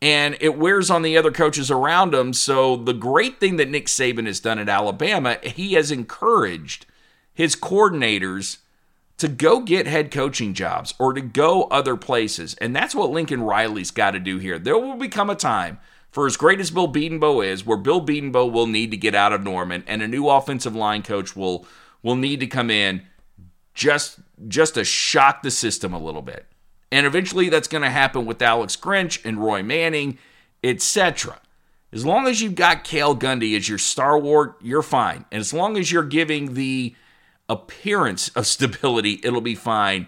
And 0.03 0.37
it 0.39 0.59
wears 0.59 0.91
on 0.91 1.01
the 1.01 1.17
other 1.17 1.33
coaches 1.33 1.71
around 1.71 2.13
them. 2.13 2.35
So, 2.35 2.77
the 2.77 2.93
great 2.93 3.41
thing 3.41 3.57
that 3.57 3.71
Nick 3.71 3.87
Saban 3.87 4.27
has 4.27 4.39
done 4.39 4.59
at 4.59 4.69
Alabama, 4.69 5.39
he 5.43 5.73
has 5.73 5.91
encouraged 5.91 6.85
his 7.33 7.57
coordinators 7.57 8.59
to 9.25 9.29
go 9.31 9.61
get 9.61 9.87
head 9.87 10.11
coaching 10.11 10.53
jobs 10.53 10.93
or 10.99 11.15
to 11.15 11.23
go 11.23 11.63
other 11.65 11.97
places. 11.97 12.55
And 12.61 12.77
that's 12.77 12.95
what 12.95 13.11
Lincoln 13.11 13.43
Riley's 13.43 13.91
got 13.91 14.11
to 14.11 14.19
do 14.19 14.37
here. 14.37 14.59
There 14.59 14.79
will 14.79 14.97
become 14.97 15.31
a 15.31 15.35
time, 15.35 15.79
for 16.11 16.27
as 16.27 16.37
great 16.37 16.61
as 16.61 16.71
Bill 16.71 16.93
Bedenbaugh 16.93 17.47
is, 17.47 17.65
where 17.65 17.79
Bill 17.79 18.05
Bedenbaugh 18.05 18.53
will 18.53 18.67
need 18.67 18.91
to 18.91 18.99
get 18.99 19.15
out 19.15 19.33
of 19.33 19.43
Norman 19.43 19.83
and 19.87 20.03
a 20.03 20.09
new 20.09 20.29
offensive 20.29 20.77
line 20.77 21.03
coach 21.03 21.35
will 21.35 21.67
will 22.03 22.17
need 22.17 22.39
to 22.41 22.47
come 22.47 22.71
in 22.71 23.07
just 23.73 24.21
just 24.47 24.75
to 24.75 24.85
shock 24.85 25.43
the 25.43 25.51
system 25.51 25.95
a 25.95 25.99
little 25.99 26.21
bit. 26.21 26.45
And 26.93 27.07
eventually 27.07 27.49
that's 27.49 27.67
going 27.67 27.83
to 27.83 27.91
happen 27.91 28.27
with 28.27 28.43
Alex 28.43 28.77
Grinch 28.77 29.25
and 29.25 29.43
Roy 29.43 29.63
Manning, 29.63 30.19
etc. 30.63 31.41
As 31.95 32.05
long 32.05 32.27
as 32.27 32.43
you've 32.43 32.57
got 32.57 32.85
Cale 32.85 33.17
Gundy 33.17 33.57
as 33.57 33.71
your 33.71 33.79
stalwart, 33.79 34.57
you're 34.61 34.83
fine. 34.83 35.25
And 35.33 35.41
as 35.41 35.55
long 35.55 35.79
as 35.79 35.91
you're 35.91 36.05
giving 36.05 36.53
the 36.53 36.95
appearance 37.49 38.29
of 38.31 38.47
stability, 38.47 39.21
it'll 39.23 39.41
be 39.41 39.55
fine. 39.55 40.07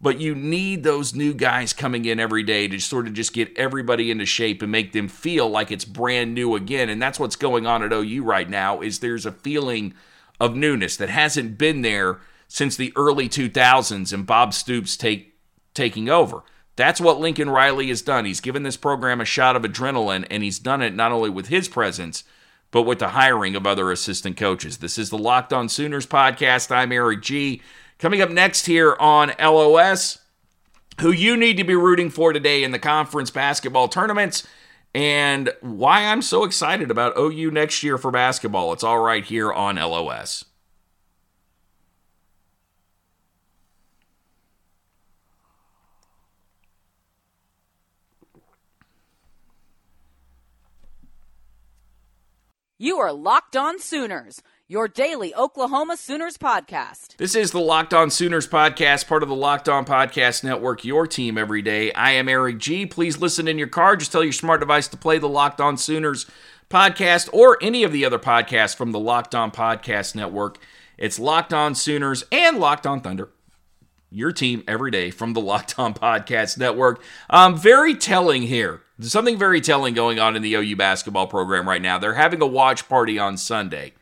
But 0.00 0.20
you 0.20 0.34
need 0.34 0.82
those 0.82 1.14
new 1.14 1.32
guys 1.32 1.72
coming 1.72 2.04
in 2.04 2.20
every 2.20 2.42
day 2.42 2.68
to 2.68 2.78
sort 2.78 3.06
of 3.06 3.14
just 3.14 3.32
get 3.32 3.56
everybody 3.56 4.10
into 4.10 4.26
shape 4.26 4.60
and 4.60 4.70
make 4.70 4.92
them 4.92 5.08
feel 5.08 5.48
like 5.48 5.70
it's 5.70 5.86
brand 5.86 6.34
new 6.34 6.54
again. 6.56 6.90
And 6.90 7.00
that's 7.00 7.18
what's 7.18 7.36
going 7.36 7.66
on 7.66 7.82
at 7.82 7.92
OU 7.92 8.22
right 8.22 8.50
now 8.50 8.82
is 8.82 8.98
there's 8.98 9.24
a 9.24 9.32
feeling 9.32 9.94
of 10.38 10.56
newness 10.56 10.96
that 10.98 11.08
hasn't 11.08 11.56
been 11.56 11.82
there 11.82 12.18
since 12.48 12.76
the 12.76 12.92
early 12.96 13.28
2000s 13.28 14.12
and 14.12 14.26
Bob 14.26 14.52
Stoops 14.52 14.96
take 14.96 15.38
taking 15.72 16.08
over. 16.08 16.42
That's 16.76 17.00
what 17.00 17.20
Lincoln 17.20 17.50
Riley 17.50 17.88
has 17.88 18.02
done. 18.02 18.24
He's 18.24 18.40
given 18.40 18.62
this 18.62 18.76
program 18.76 19.20
a 19.20 19.24
shot 19.24 19.56
of 19.56 19.62
adrenaline 19.62 20.26
and 20.30 20.42
he's 20.42 20.58
done 20.58 20.82
it 20.82 20.94
not 20.94 21.12
only 21.12 21.30
with 21.30 21.48
his 21.48 21.68
presence 21.68 22.24
but 22.74 22.82
with 22.82 22.98
the 22.98 23.10
hiring 23.10 23.54
of 23.54 23.68
other 23.68 23.92
assistant 23.92 24.36
coaches. 24.36 24.78
This 24.78 24.98
is 24.98 25.08
the 25.08 25.16
Locked 25.16 25.52
On 25.52 25.68
Sooners 25.68 26.08
podcast. 26.08 26.74
I'm 26.74 26.90
Eric 26.90 27.22
G. 27.22 27.62
Coming 28.00 28.20
up 28.20 28.30
next 28.30 28.66
here 28.66 28.96
on 28.98 29.32
LOS, 29.40 30.18
who 31.00 31.12
you 31.12 31.36
need 31.36 31.56
to 31.58 31.62
be 31.62 31.76
rooting 31.76 32.10
for 32.10 32.32
today 32.32 32.64
in 32.64 32.72
the 32.72 32.80
conference 32.80 33.30
basketball 33.30 33.86
tournaments 33.86 34.44
and 34.92 35.52
why 35.60 36.00
I'm 36.00 36.20
so 36.20 36.42
excited 36.42 36.90
about 36.90 37.16
OU 37.16 37.52
next 37.52 37.84
year 37.84 37.96
for 37.96 38.10
basketball. 38.10 38.72
It's 38.72 38.82
all 38.82 38.98
right 38.98 39.24
here 39.24 39.52
on 39.52 39.76
LOS. 39.76 40.44
You 52.84 52.98
are 52.98 53.14
Locked 53.14 53.56
On 53.56 53.78
Sooners, 53.78 54.42
your 54.68 54.88
daily 54.88 55.34
Oklahoma 55.34 55.96
Sooners 55.96 56.36
podcast. 56.36 57.16
This 57.16 57.34
is 57.34 57.50
the 57.50 57.58
Locked 57.58 57.94
On 57.94 58.10
Sooners 58.10 58.46
podcast, 58.46 59.06
part 59.06 59.22
of 59.22 59.30
the 59.30 59.34
Locked 59.34 59.70
On 59.70 59.86
Podcast 59.86 60.44
Network, 60.44 60.84
your 60.84 61.06
team 61.06 61.38
every 61.38 61.62
day. 61.62 61.92
I 61.94 62.10
am 62.10 62.28
Eric 62.28 62.58
G. 62.58 62.84
Please 62.84 63.16
listen 63.16 63.48
in 63.48 63.56
your 63.56 63.68
car. 63.68 63.96
Just 63.96 64.12
tell 64.12 64.22
your 64.22 64.34
smart 64.34 64.60
device 64.60 64.86
to 64.88 64.98
play 64.98 65.16
the 65.16 65.30
Locked 65.30 65.62
On 65.62 65.78
Sooners 65.78 66.26
podcast 66.68 67.30
or 67.32 67.56
any 67.62 67.84
of 67.84 67.92
the 67.92 68.04
other 68.04 68.18
podcasts 68.18 68.76
from 68.76 68.92
the 68.92 69.00
Locked 69.00 69.34
On 69.34 69.50
Podcast 69.50 70.14
Network. 70.14 70.58
It's 70.98 71.18
Locked 71.18 71.54
On 71.54 71.74
Sooners 71.74 72.22
and 72.30 72.58
Locked 72.58 72.86
On 72.86 73.00
Thunder 73.00 73.30
your 74.10 74.30
team 74.30 74.62
every 74.68 74.90
day 74.90 75.10
from 75.10 75.32
the 75.32 75.40
Locked 75.40 75.78
On 75.78 75.92
Podcast 75.92 76.56
Network. 76.58 77.02
Um, 77.30 77.56
very 77.56 77.94
telling 77.94 78.42
here. 78.42 78.83
There's 78.98 79.12
something 79.12 79.38
very 79.38 79.60
telling 79.60 79.94
going 79.94 80.18
on 80.18 80.36
in 80.36 80.42
the 80.42 80.54
OU 80.54 80.76
basketball 80.76 81.26
program 81.26 81.68
right 81.68 81.82
now. 81.82 81.98
They're 81.98 82.14
having 82.14 82.40
a 82.42 82.46
watch 82.46 82.88
party 82.88 83.18
on 83.18 83.36
Sunday 83.36 83.92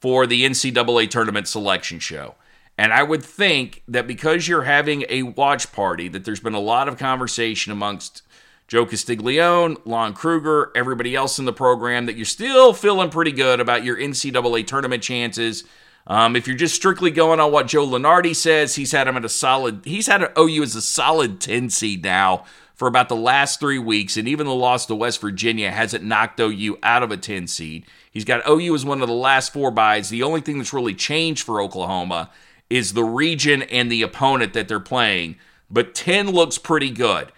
for 0.00 0.26
the 0.26 0.44
NCAA 0.44 1.08
tournament 1.10 1.48
selection 1.48 1.98
show. 1.98 2.34
And 2.78 2.92
I 2.92 3.02
would 3.02 3.22
think 3.22 3.82
that 3.88 4.06
because 4.06 4.48
you're 4.48 4.64
having 4.64 5.04
a 5.08 5.22
watch 5.22 5.72
party, 5.72 6.08
that 6.08 6.24
there's 6.24 6.40
been 6.40 6.54
a 6.54 6.60
lot 6.60 6.88
of 6.88 6.98
conversation 6.98 7.72
amongst 7.72 8.22
Joe 8.68 8.84
Castiglione, 8.84 9.78
Lon 9.84 10.12
Kruger, 10.12 10.72
everybody 10.74 11.14
else 11.14 11.38
in 11.38 11.44
the 11.44 11.52
program, 11.52 12.06
that 12.06 12.16
you're 12.16 12.24
still 12.24 12.72
feeling 12.72 13.10
pretty 13.10 13.32
good 13.32 13.60
about 13.60 13.84
your 13.84 13.96
NCAA 13.96 14.66
tournament 14.66 15.02
chances 15.02 15.64
um, 16.06 16.36
if 16.36 16.46
you're 16.46 16.56
just 16.56 16.76
strictly 16.76 17.10
going 17.10 17.40
on 17.40 17.50
what 17.50 17.66
Joe 17.66 17.86
Lunardi 17.86 18.34
says, 18.34 18.76
he's 18.76 18.92
had 18.92 19.08
him 19.08 19.16
at 19.16 19.24
a 19.24 19.28
solid. 19.28 19.80
He's 19.84 20.06
had 20.06 20.22
an 20.22 20.28
OU 20.38 20.62
as 20.62 20.76
a 20.76 20.82
solid 20.82 21.40
10 21.40 21.70
seed 21.70 22.04
now 22.04 22.44
for 22.76 22.86
about 22.86 23.08
the 23.08 23.16
last 23.16 23.58
three 23.58 23.78
weeks, 23.78 24.18
and 24.18 24.28
even 24.28 24.46
the 24.46 24.54
loss 24.54 24.84
to 24.86 24.94
West 24.94 25.20
Virginia 25.20 25.70
hasn't 25.70 26.04
knocked 26.04 26.38
OU 26.38 26.78
out 26.82 27.02
of 27.02 27.10
a 27.10 27.16
10 27.16 27.46
seed. 27.46 27.86
He's 28.12 28.24
got 28.24 28.46
OU 28.48 28.74
as 28.74 28.84
one 28.84 29.00
of 29.00 29.08
the 29.08 29.14
last 29.14 29.52
four 29.52 29.70
byes. 29.70 30.10
The 30.10 30.22
only 30.22 30.42
thing 30.42 30.58
that's 30.58 30.74
really 30.74 30.94
changed 30.94 31.42
for 31.42 31.60
Oklahoma 31.60 32.30
is 32.68 32.92
the 32.92 33.02
region 33.02 33.62
and 33.62 33.90
the 33.90 34.02
opponent 34.02 34.52
that 34.52 34.68
they're 34.68 34.78
playing. 34.78 35.36
But 35.70 35.94
10 35.94 36.30
looks 36.30 36.58
pretty 36.58 36.90
good. 36.90 37.32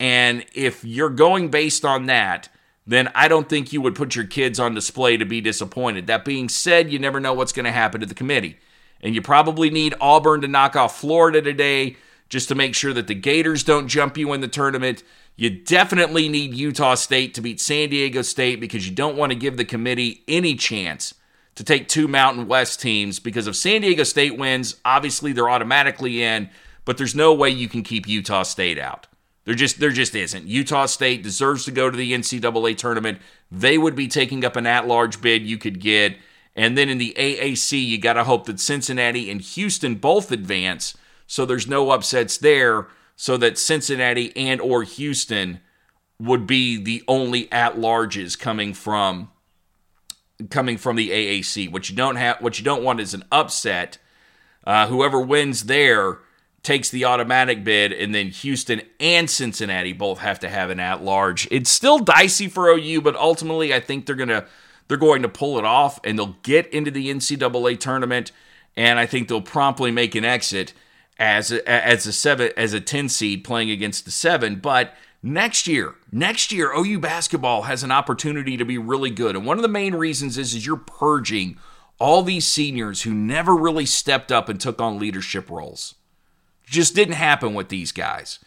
And 0.00 0.46
if 0.54 0.82
you're 0.84 1.10
going 1.10 1.50
based 1.50 1.84
on 1.84 2.06
that, 2.06 2.48
then 2.86 3.10
I 3.14 3.28
don't 3.28 3.48
think 3.48 3.74
you 3.74 3.82
would 3.82 3.94
put 3.94 4.16
your 4.16 4.26
kids 4.26 4.58
on 4.58 4.74
display 4.74 5.18
to 5.18 5.26
be 5.26 5.42
disappointed. 5.42 6.06
That 6.06 6.24
being 6.24 6.48
said, 6.48 6.90
you 6.90 6.98
never 6.98 7.20
know 7.20 7.34
what's 7.34 7.52
going 7.52 7.66
to 7.66 7.72
happen 7.72 8.00
to 8.00 8.06
the 8.06 8.14
committee. 8.14 8.56
And 9.02 9.14
you 9.14 9.20
probably 9.20 9.68
need 9.68 9.94
Auburn 10.00 10.40
to 10.40 10.48
knock 10.48 10.76
off 10.76 10.98
Florida 10.98 11.42
today 11.42 11.96
just 12.28 12.48
to 12.48 12.54
make 12.54 12.74
sure 12.74 12.92
that 12.92 13.06
the 13.06 13.14
Gators 13.14 13.62
don't 13.64 13.88
jump 13.88 14.16
you 14.16 14.32
in 14.32 14.40
the 14.40 14.48
tournament. 14.48 15.02
You 15.36 15.50
definitely 15.50 16.28
need 16.28 16.54
Utah 16.54 16.94
State 16.94 17.34
to 17.34 17.40
beat 17.40 17.60
San 17.60 17.90
Diego 17.90 18.22
State 18.22 18.60
because 18.60 18.88
you 18.88 18.94
don't 18.94 19.16
want 19.16 19.30
to 19.32 19.38
give 19.38 19.56
the 19.56 19.64
committee 19.64 20.24
any 20.28 20.54
chance 20.54 21.14
to 21.54 21.64
take 21.64 21.88
two 21.88 22.06
Mountain 22.06 22.46
West 22.46 22.80
teams 22.80 23.18
because 23.18 23.46
if 23.46 23.56
San 23.56 23.80
Diego 23.80 24.04
State 24.04 24.38
wins, 24.38 24.76
obviously 24.84 25.32
they're 25.32 25.50
automatically 25.50 26.22
in, 26.22 26.50
but 26.84 26.98
there's 26.98 27.14
no 27.14 27.34
way 27.34 27.50
you 27.50 27.68
can 27.68 27.82
keep 27.82 28.06
Utah 28.06 28.42
State 28.42 28.78
out. 28.78 29.06
There 29.44 29.54
just 29.54 29.80
there 29.80 29.90
just 29.90 30.14
isn't. 30.14 30.46
Utah 30.46 30.84
State 30.84 31.22
deserves 31.22 31.64
to 31.64 31.70
go 31.70 31.90
to 31.90 31.96
the 31.96 32.12
NCAA 32.12 32.76
tournament. 32.76 33.18
They 33.50 33.78
would 33.78 33.96
be 33.96 34.06
taking 34.06 34.44
up 34.44 34.56
an 34.56 34.66
at-large 34.66 35.22
bid 35.22 35.42
you 35.42 35.56
could 35.56 35.80
get, 35.80 36.18
And 36.54 36.76
then 36.76 36.90
in 36.90 36.98
the 36.98 37.14
AAC, 37.16 37.82
you 37.82 37.96
got 37.98 38.12
to 38.12 38.24
hope 38.24 38.44
that 38.44 38.60
Cincinnati 38.60 39.30
and 39.30 39.40
Houston 39.40 39.94
both 39.94 40.30
advance, 40.30 40.96
so 41.28 41.46
there's 41.46 41.68
no 41.68 41.90
upsets 41.90 42.38
there, 42.38 42.88
so 43.14 43.36
that 43.36 43.58
Cincinnati 43.58 44.36
and 44.36 44.60
or 44.60 44.82
Houston 44.82 45.60
would 46.18 46.46
be 46.46 46.82
the 46.82 47.04
only 47.06 47.50
at-larges 47.52 48.36
coming 48.36 48.74
from 48.74 49.30
coming 50.50 50.76
from 50.76 50.96
the 50.96 51.10
AAC. 51.10 51.70
What 51.70 51.88
you 51.88 51.94
don't 51.94 52.16
have, 52.16 52.40
what 52.40 52.58
you 52.58 52.64
don't 52.64 52.82
want 52.82 52.98
is 52.98 53.14
an 53.14 53.24
upset. 53.30 53.98
Uh, 54.64 54.86
whoever 54.86 55.20
wins 55.20 55.64
there 55.64 56.18
takes 56.62 56.90
the 56.90 57.04
automatic 57.04 57.62
bid, 57.62 57.92
and 57.92 58.14
then 58.14 58.28
Houston 58.28 58.80
and 58.98 59.28
Cincinnati 59.28 59.92
both 59.92 60.18
have 60.18 60.40
to 60.40 60.48
have 60.48 60.70
an 60.70 60.80
at-large. 60.80 61.46
It's 61.50 61.70
still 61.70 61.98
dicey 61.98 62.48
for 62.48 62.68
OU, 62.68 63.02
but 63.02 63.16
ultimately, 63.16 63.74
I 63.74 63.80
think 63.80 64.06
they're 64.06 64.16
gonna 64.16 64.46
they're 64.88 64.96
going 64.96 65.22
to 65.22 65.28
pull 65.28 65.58
it 65.58 65.64
off 65.64 66.00
and 66.02 66.18
they'll 66.18 66.36
get 66.42 66.66
into 66.72 66.90
the 66.90 67.08
NCAA 67.08 67.78
tournament. 67.78 68.32
And 68.76 68.98
I 68.98 69.06
think 69.06 69.28
they'll 69.28 69.42
promptly 69.42 69.90
make 69.90 70.14
an 70.14 70.24
exit 70.24 70.72
as 71.18 71.50
a, 71.50 71.68
as 71.68 72.06
a 72.06 72.12
seven 72.12 72.52
as 72.56 72.72
a 72.72 72.80
10 72.80 73.08
seed 73.08 73.44
playing 73.44 73.70
against 73.70 74.04
the 74.04 74.10
seven. 74.10 74.56
But 74.56 74.94
next 75.22 75.66
year, 75.66 75.94
next 76.12 76.52
year, 76.52 76.72
OU 76.72 77.00
basketball 77.00 77.62
has 77.62 77.82
an 77.82 77.90
opportunity 77.90 78.56
to 78.56 78.64
be 78.64 78.78
really 78.78 79.10
good. 79.10 79.36
And 79.36 79.44
one 79.44 79.58
of 79.58 79.62
the 79.62 79.68
main 79.68 79.94
reasons 79.94 80.38
is, 80.38 80.54
is 80.54 80.66
you're 80.66 80.76
purging 80.76 81.58
all 81.98 82.22
these 82.22 82.46
seniors 82.46 83.02
who 83.02 83.12
never 83.12 83.56
really 83.56 83.86
stepped 83.86 84.30
up 84.30 84.48
and 84.48 84.60
took 84.60 84.80
on 84.80 84.98
leadership 84.98 85.50
roles. 85.50 85.96
Just 86.64 86.94
didn't 86.94 87.14
happen 87.14 87.54
with 87.54 87.68
these 87.68 87.92
guys. 87.92 88.38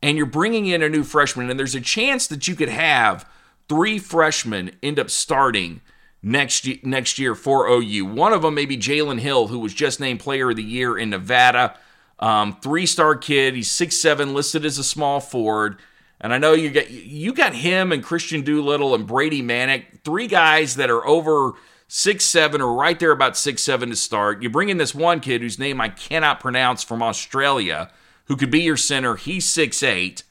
And 0.00 0.16
you're 0.16 0.26
bringing 0.26 0.66
in 0.66 0.82
a 0.82 0.88
new 0.88 1.04
freshman, 1.04 1.50
and 1.50 1.58
there's 1.58 1.74
a 1.74 1.80
chance 1.80 2.26
that 2.26 2.46
you 2.46 2.54
could 2.54 2.68
have 2.68 3.28
three 3.68 3.98
freshmen 3.98 4.72
end 4.82 4.98
up 4.98 5.10
starting 5.10 5.80
next 6.22 6.68
next 6.84 7.18
year 7.18 7.34
for 7.34 7.68
OU. 7.68 8.04
One 8.06 8.32
of 8.32 8.42
them 8.42 8.54
maybe 8.54 8.76
Jalen 8.76 9.20
Hill, 9.20 9.48
who 9.48 9.58
was 9.58 9.74
just 9.74 10.00
named 10.00 10.20
Player 10.20 10.50
of 10.50 10.56
the 10.56 10.62
Year 10.62 10.98
in 10.98 11.10
Nevada. 11.10 11.76
Um, 12.22 12.56
three 12.60 12.86
star 12.86 13.16
kid. 13.16 13.54
He's 13.54 13.70
six 13.70 13.96
seven, 13.96 14.32
listed 14.32 14.64
as 14.64 14.78
a 14.78 14.84
small 14.84 15.20
forward. 15.20 15.78
And 16.20 16.32
I 16.32 16.38
know 16.38 16.52
you 16.52 16.70
got 16.70 16.90
you 16.90 17.34
got 17.34 17.54
him 17.54 17.92
and 17.92 18.02
Kristian 18.02 18.44
Doolittle 18.44 18.94
and 18.94 19.06
Brady 19.06 19.42
Manek, 19.42 20.02
three 20.04 20.28
guys 20.28 20.76
that 20.76 20.88
are 20.88 21.06
over 21.06 21.52
six 21.88 22.24
seven 22.24 22.62
or 22.62 22.74
right 22.74 22.98
there 22.98 23.10
about 23.10 23.36
six 23.36 23.62
seven 23.62 23.90
to 23.90 23.96
start. 23.96 24.42
You 24.42 24.48
bring 24.48 24.68
in 24.68 24.78
this 24.78 24.94
one 24.94 25.20
kid 25.20 25.42
whose 25.42 25.58
name 25.58 25.80
I 25.80 25.88
cannot 25.88 26.40
pronounce 26.40 26.82
from 26.82 27.02
Australia, 27.02 27.90
who 28.26 28.36
could 28.36 28.50
be 28.50 28.62
your 28.62 28.76
center. 28.76 29.16
He's 29.16 29.46
six 29.46 29.82
eight. 29.82 30.22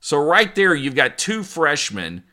So 0.00 0.18
right 0.18 0.54
there, 0.54 0.74
you've 0.74 0.94
got 0.94 1.18
two 1.18 1.42
freshmen 1.42 2.24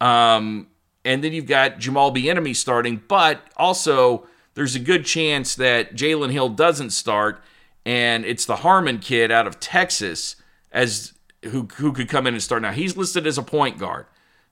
um, 0.00 0.68
and 1.04 1.24
then 1.24 1.32
you've 1.32 1.46
got 1.46 1.78
Jamal 1.78 2.14
Bieniemy 2.14 2.54
starting, 2.54 3.02
but 3.08 3.42
also 3.56 4.26
there's 4.54 4.74
a 4.74 4.80
good 4.80 5.04
chance 5.04 5.54
that 5.56 5.94
Jalen 5.94 6.30
Hill 6.30 6.50
doesn't 6.50 6.90
start, 6.90 7.42
and 7.84 8.24
it's 8.24 8.44
the 8.44 8.56
Harmon 8.56 8.98
kid 8.98 9.30
out 9.30 9.46
of 9.46 9.60
Texas 9.60 10.36
as 10.72 11.12
who 11.44 11.68
who 11.76 11.92
could 11.92 12.08
come 12.08 12.26
in 12.26 12.34
and 12.34 12.42
start. 12.42 12.62
Now 12.62 12.72
he's 12.72 12.96
listed 12.96 13.26
as 13.26 13.38
a 13.38 13.42
point 13.42 13.78
guard. 13.78 14.06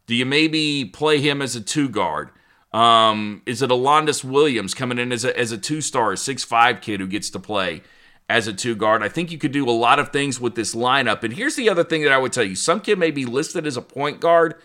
Do 0.06 0.14
you 0.14 0.24
maybe 0.24 0.84
play 0.84 1.20
him 1.20 1.42
as 1.42 1.56
a 1.56 1.60
two 1.60 1.88
guard? 1.88 2.30
Um, 2.72 3.42
is 3.46 3.62
it 3.62 3.70
Alondes 3.70 4.22
Williams 4.22 4.74
coming 4.74 4.98
in 4.98 5.12
as 5.12 5.24
a 5.24 5.38
as 5.38 5.52
a 5.52 5.58
two 5.58 5.80
star, 5.80 6.14
six 6.16 6.44
five 6.44 6.80
kid 6.80 7.00
who 7.00 7.06
gets 7.06 7.30
to 7.30 7.38
play 7.38 7.82
as 8.28 8.46
a 8.46 8.52
two 8.52 8.76
guard? 8.76 9.02
I 9.02 9.08
think 9.08 9.30
you 9.30 9.38
could 9.38 9.52
do 9.52 9.68
a 9.68 9.70
lot 9.70 9.98
of 9.98 10.10
things 10.10 10.40
with 10.40 10.54
this 10.54 10.74
lineup. 10.74 11.22
And 11.22 11.34
here's 11.34 11.56
the 11.56 11.68
other 11.68 11.84
thing 11.84 12.02
that 12.02 12.12
I 12.12 12.18
would 12.18 12.32
tell 12.32 12.44
you: 12.44 12.54
some 12.54 12.80
kid 12.80 12.98
may 12.98 13.10
be 13.10 13.24
listed 13.24 13.66
as 13.66 13.76
a 13.76 13.82
point 13.82 14.20
guard 14.20 14.56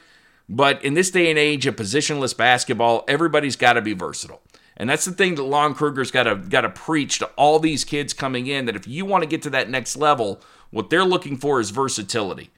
but 0.52 0.84
in 0.84 0.96
this 0.96 1.10
day 1.10 1.30
and 1.30 1.40
age 1.40 1.66
of 1.66 1.78
positionless 1.78 2.36
basketball, 2.36 3.06
everybody's 3.08 3.56
got 3.56 3.74
to 3.74 3.82
be 3.82 3.94
versatile. 3.94 4.42
And 4.82 4.90
that's 4.90 5.06
the 5.06 5.12
thing 5.12 5.36
that 5.36 5.44
Lon 5.44 5.76
Kruger's 5.76 6.10
got 6.10 6.24
to 6.24 6.36
got 6.36 6.62
to 6.62 6.70
preach 6.70 7.20
to 7.20 7.28
all 7.36 7.60
these 7.60 7.86
kids 7.86 8.16
coming 8.16 8.48
in 8.48 8.66
that 8.66 8.76
if 8.76 8.88
you 8.88 9.06
want 9.06 9.22
to 9.22 9.30
get 9.30 9.44
to 9.44 9.52
that 9.52 9.70
next 9.70 9.96
level, 9.96 10.42
what 10.72 10.90
they're 10.90 11.06
looking 11.06 11.38
for 11.38 11.60
is 11.60 11.70
versatility. 11.70 12.50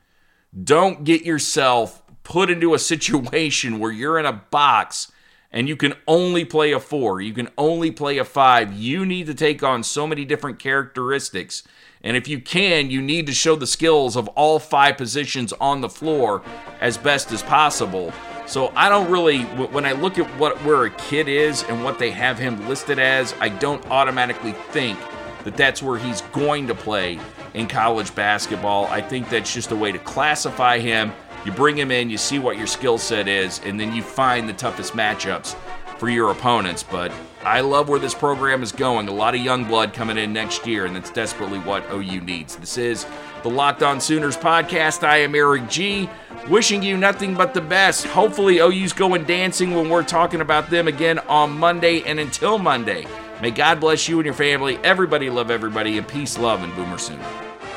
Don't 0.64 1.04
get 1.04 1.26
yourself 1.26 2.02
put 2.24 2.50
into 2.50 2.74
a 2.74 2.80
situation 2.94 3.78
where 3.78 3.92
you're 3.92 4.18
in 4.18 4.26
a 4.26 4.32
box 4.32 5.12
and 5.52 5.68
you 5.68 5.76
can 5.76 5.96
only 6.08 6.46
play 6.46 6.72
a 6.72 6.80
4, 6.80 7.20
you 7.20 7.34
can 7.34 7.50
only 7.58 7.92
play 7.92 8.18
a 8.18 8.24
5. 8.24 8.72
You 8.72 9.06
need 9.06 9.26
to 9.26 9.34
take 9.34 9.62
on 9.62 9.84
so 9.84 10.08
many 10.08 10.24
different 10.24 10.60
characteristics 10.60 11.64
and 12.04 12.16
if 12.16 12.30
you 12.30 12.40
can, 12.40 12.90
you 12.90 13.02
need 13.02 13.28
to 13.28 13.34
show 13.34 13.58
the 13.58 13.68
skills 13.68 14.16
of 14.16 14.30
all 14.30 14.60
five 14.60 14.98
positions 14.98 15.54
on 15.54 15.82
the 15.82 15.90
floor 15.90 16.42
as 16.80 16.98
best 16.98 17.34
as 17.34 17.44
possible. 17.44 18.14
So 18.45 18.71
I 18.75 18.89
don't 18.89 19.10
really, 19.10 19.43
when 19.43 19.86
I 19.86 19.93
look 19.93 20.17
at 20.19 20.27
what 20.38 20.58
where 20.63 20.84
a 20.86 20.89
kid 20.89 21.27
is 21.27 21.63
and 21.63 21.84
what 21.84 21.97
they 21.97 22.12
have 22.12 22.38
him 22.38 22.67
listed 22.67 22.99
as, 22.99 23.34
I 23.39 23.49
don't 23.49 23.86
automatically 23.89 24.51
think 24.71 24.99
that 25.43 25.58
that's 25.58 25.82
where 25.82 25.97
he's 25.97 26.21
going 26.34 26.67
to 26.67 26.75
play 26.75 27.19
in 27.53 27.67
college 27.67 28.13
basketball. 28.15 28.86
I 28.88 29.01
think 29.01 29.29
that's 29.29 29.53
just 29.53 29.71
a 29.71 29.75
way 29.75 29.91
to 29.91 29.99
classify 29.99 30.79
him. 30.79 31.12
You 31.45 31.51
bring 31.51 31.77
him 31.77 31.91
in, 31.91 32.10
you 32.10 32.17
see 32.17 32.39
what 32.39 32.58
your 32.58 32.67
skill 32.67 32.97
set 32.97 33.27
is, 33.27 33.60
and 33.65 33.79
then 33.79 33.93
you 33.93 34.01
find 34.01 34.47
the 34.47 34.53
toughest 34.53 34.93
matchups 34.93 35.56
for 36.04 36.10
your 36.10 36.32
opponents. 36.32 36.84
But 36.84 37.13
I 37.46 37.62
love 37.62 37.88
where 37.88 37.98
this 37.98 38.13
program 38.13 38.62
is 38.62 38.74
going. 38.74 39.08
A 39.08 39.13
lot 39.13 39.36
of 39.36 39.42
young 39.42 39.63
blood 39.63 39.94
coming 39.94 40.18
in 40.18 40.34
next 40.34 40.68
year, 40.68 40.86
and 40.86 40.94
that's 40.94 41.10
desperately 41.10 41.60
what 41.60 41.89
OU 41.94 42.20
needs. 42.20 42.58
This 42.58 42.78
is 42.78 43.06
the 43.42 43.50
Locked 43.50 43.84
On 43.84 44.02
Sooners 44.02 44.36
podcast. 44.36 45.08
I 45.08 45.20
am 45.20 45.34
Eric 45.34 45.70
G. 45.70 46.10
Wishing 46.50 46.84
you 46.84 46.98
nothing 46.98 47.36
but 47.36 47.54
the 47.54 47.62
best. 47.62 48.06
Hopefully, 48.06 48.60
OU's 48.60 48.92
going 48.92 49.24
dancing 49.24 49.74
when 49.74 49.89
we're 49.89 50.04
talking 50.04 50.42
about 50.42 50.70
them 50.70 50.89
again 50.89 51.20
on 51.20 51.58
Monday. 51.58 52.02
And 52.02 52.20
until 52.20 52.58
Monday, 52.58 53.08
may 53.42 53.52
God 53.52 53.80
bless 53.80 54.10
you 54.10 54.20
and 54.20 54.26
your 54.26 54.34
family. 54.34 54.80
Everybody 54.84 55.30
love 55.30 55.50
everybody, 55.50 55.98
and 55.98 56.06
peace, 56.06 56.38
love, 56.38 56.63
and 56.63 56.76
Boomer 56.76 56.98
Sooner. 56.98 57.26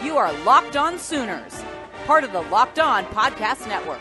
You 0.03 0.17
are 0.17 0.33
Locked 0.43 0.77
On 0.77 0.99
Sooners, 0.99 1.63
part 2.07 2.25
of 2.25 2.33
the 2.33 2.43
Locked 2.43 2.81
On 2.81 3.05
Podcast 3.05 3.69
Network. 3.69 4.01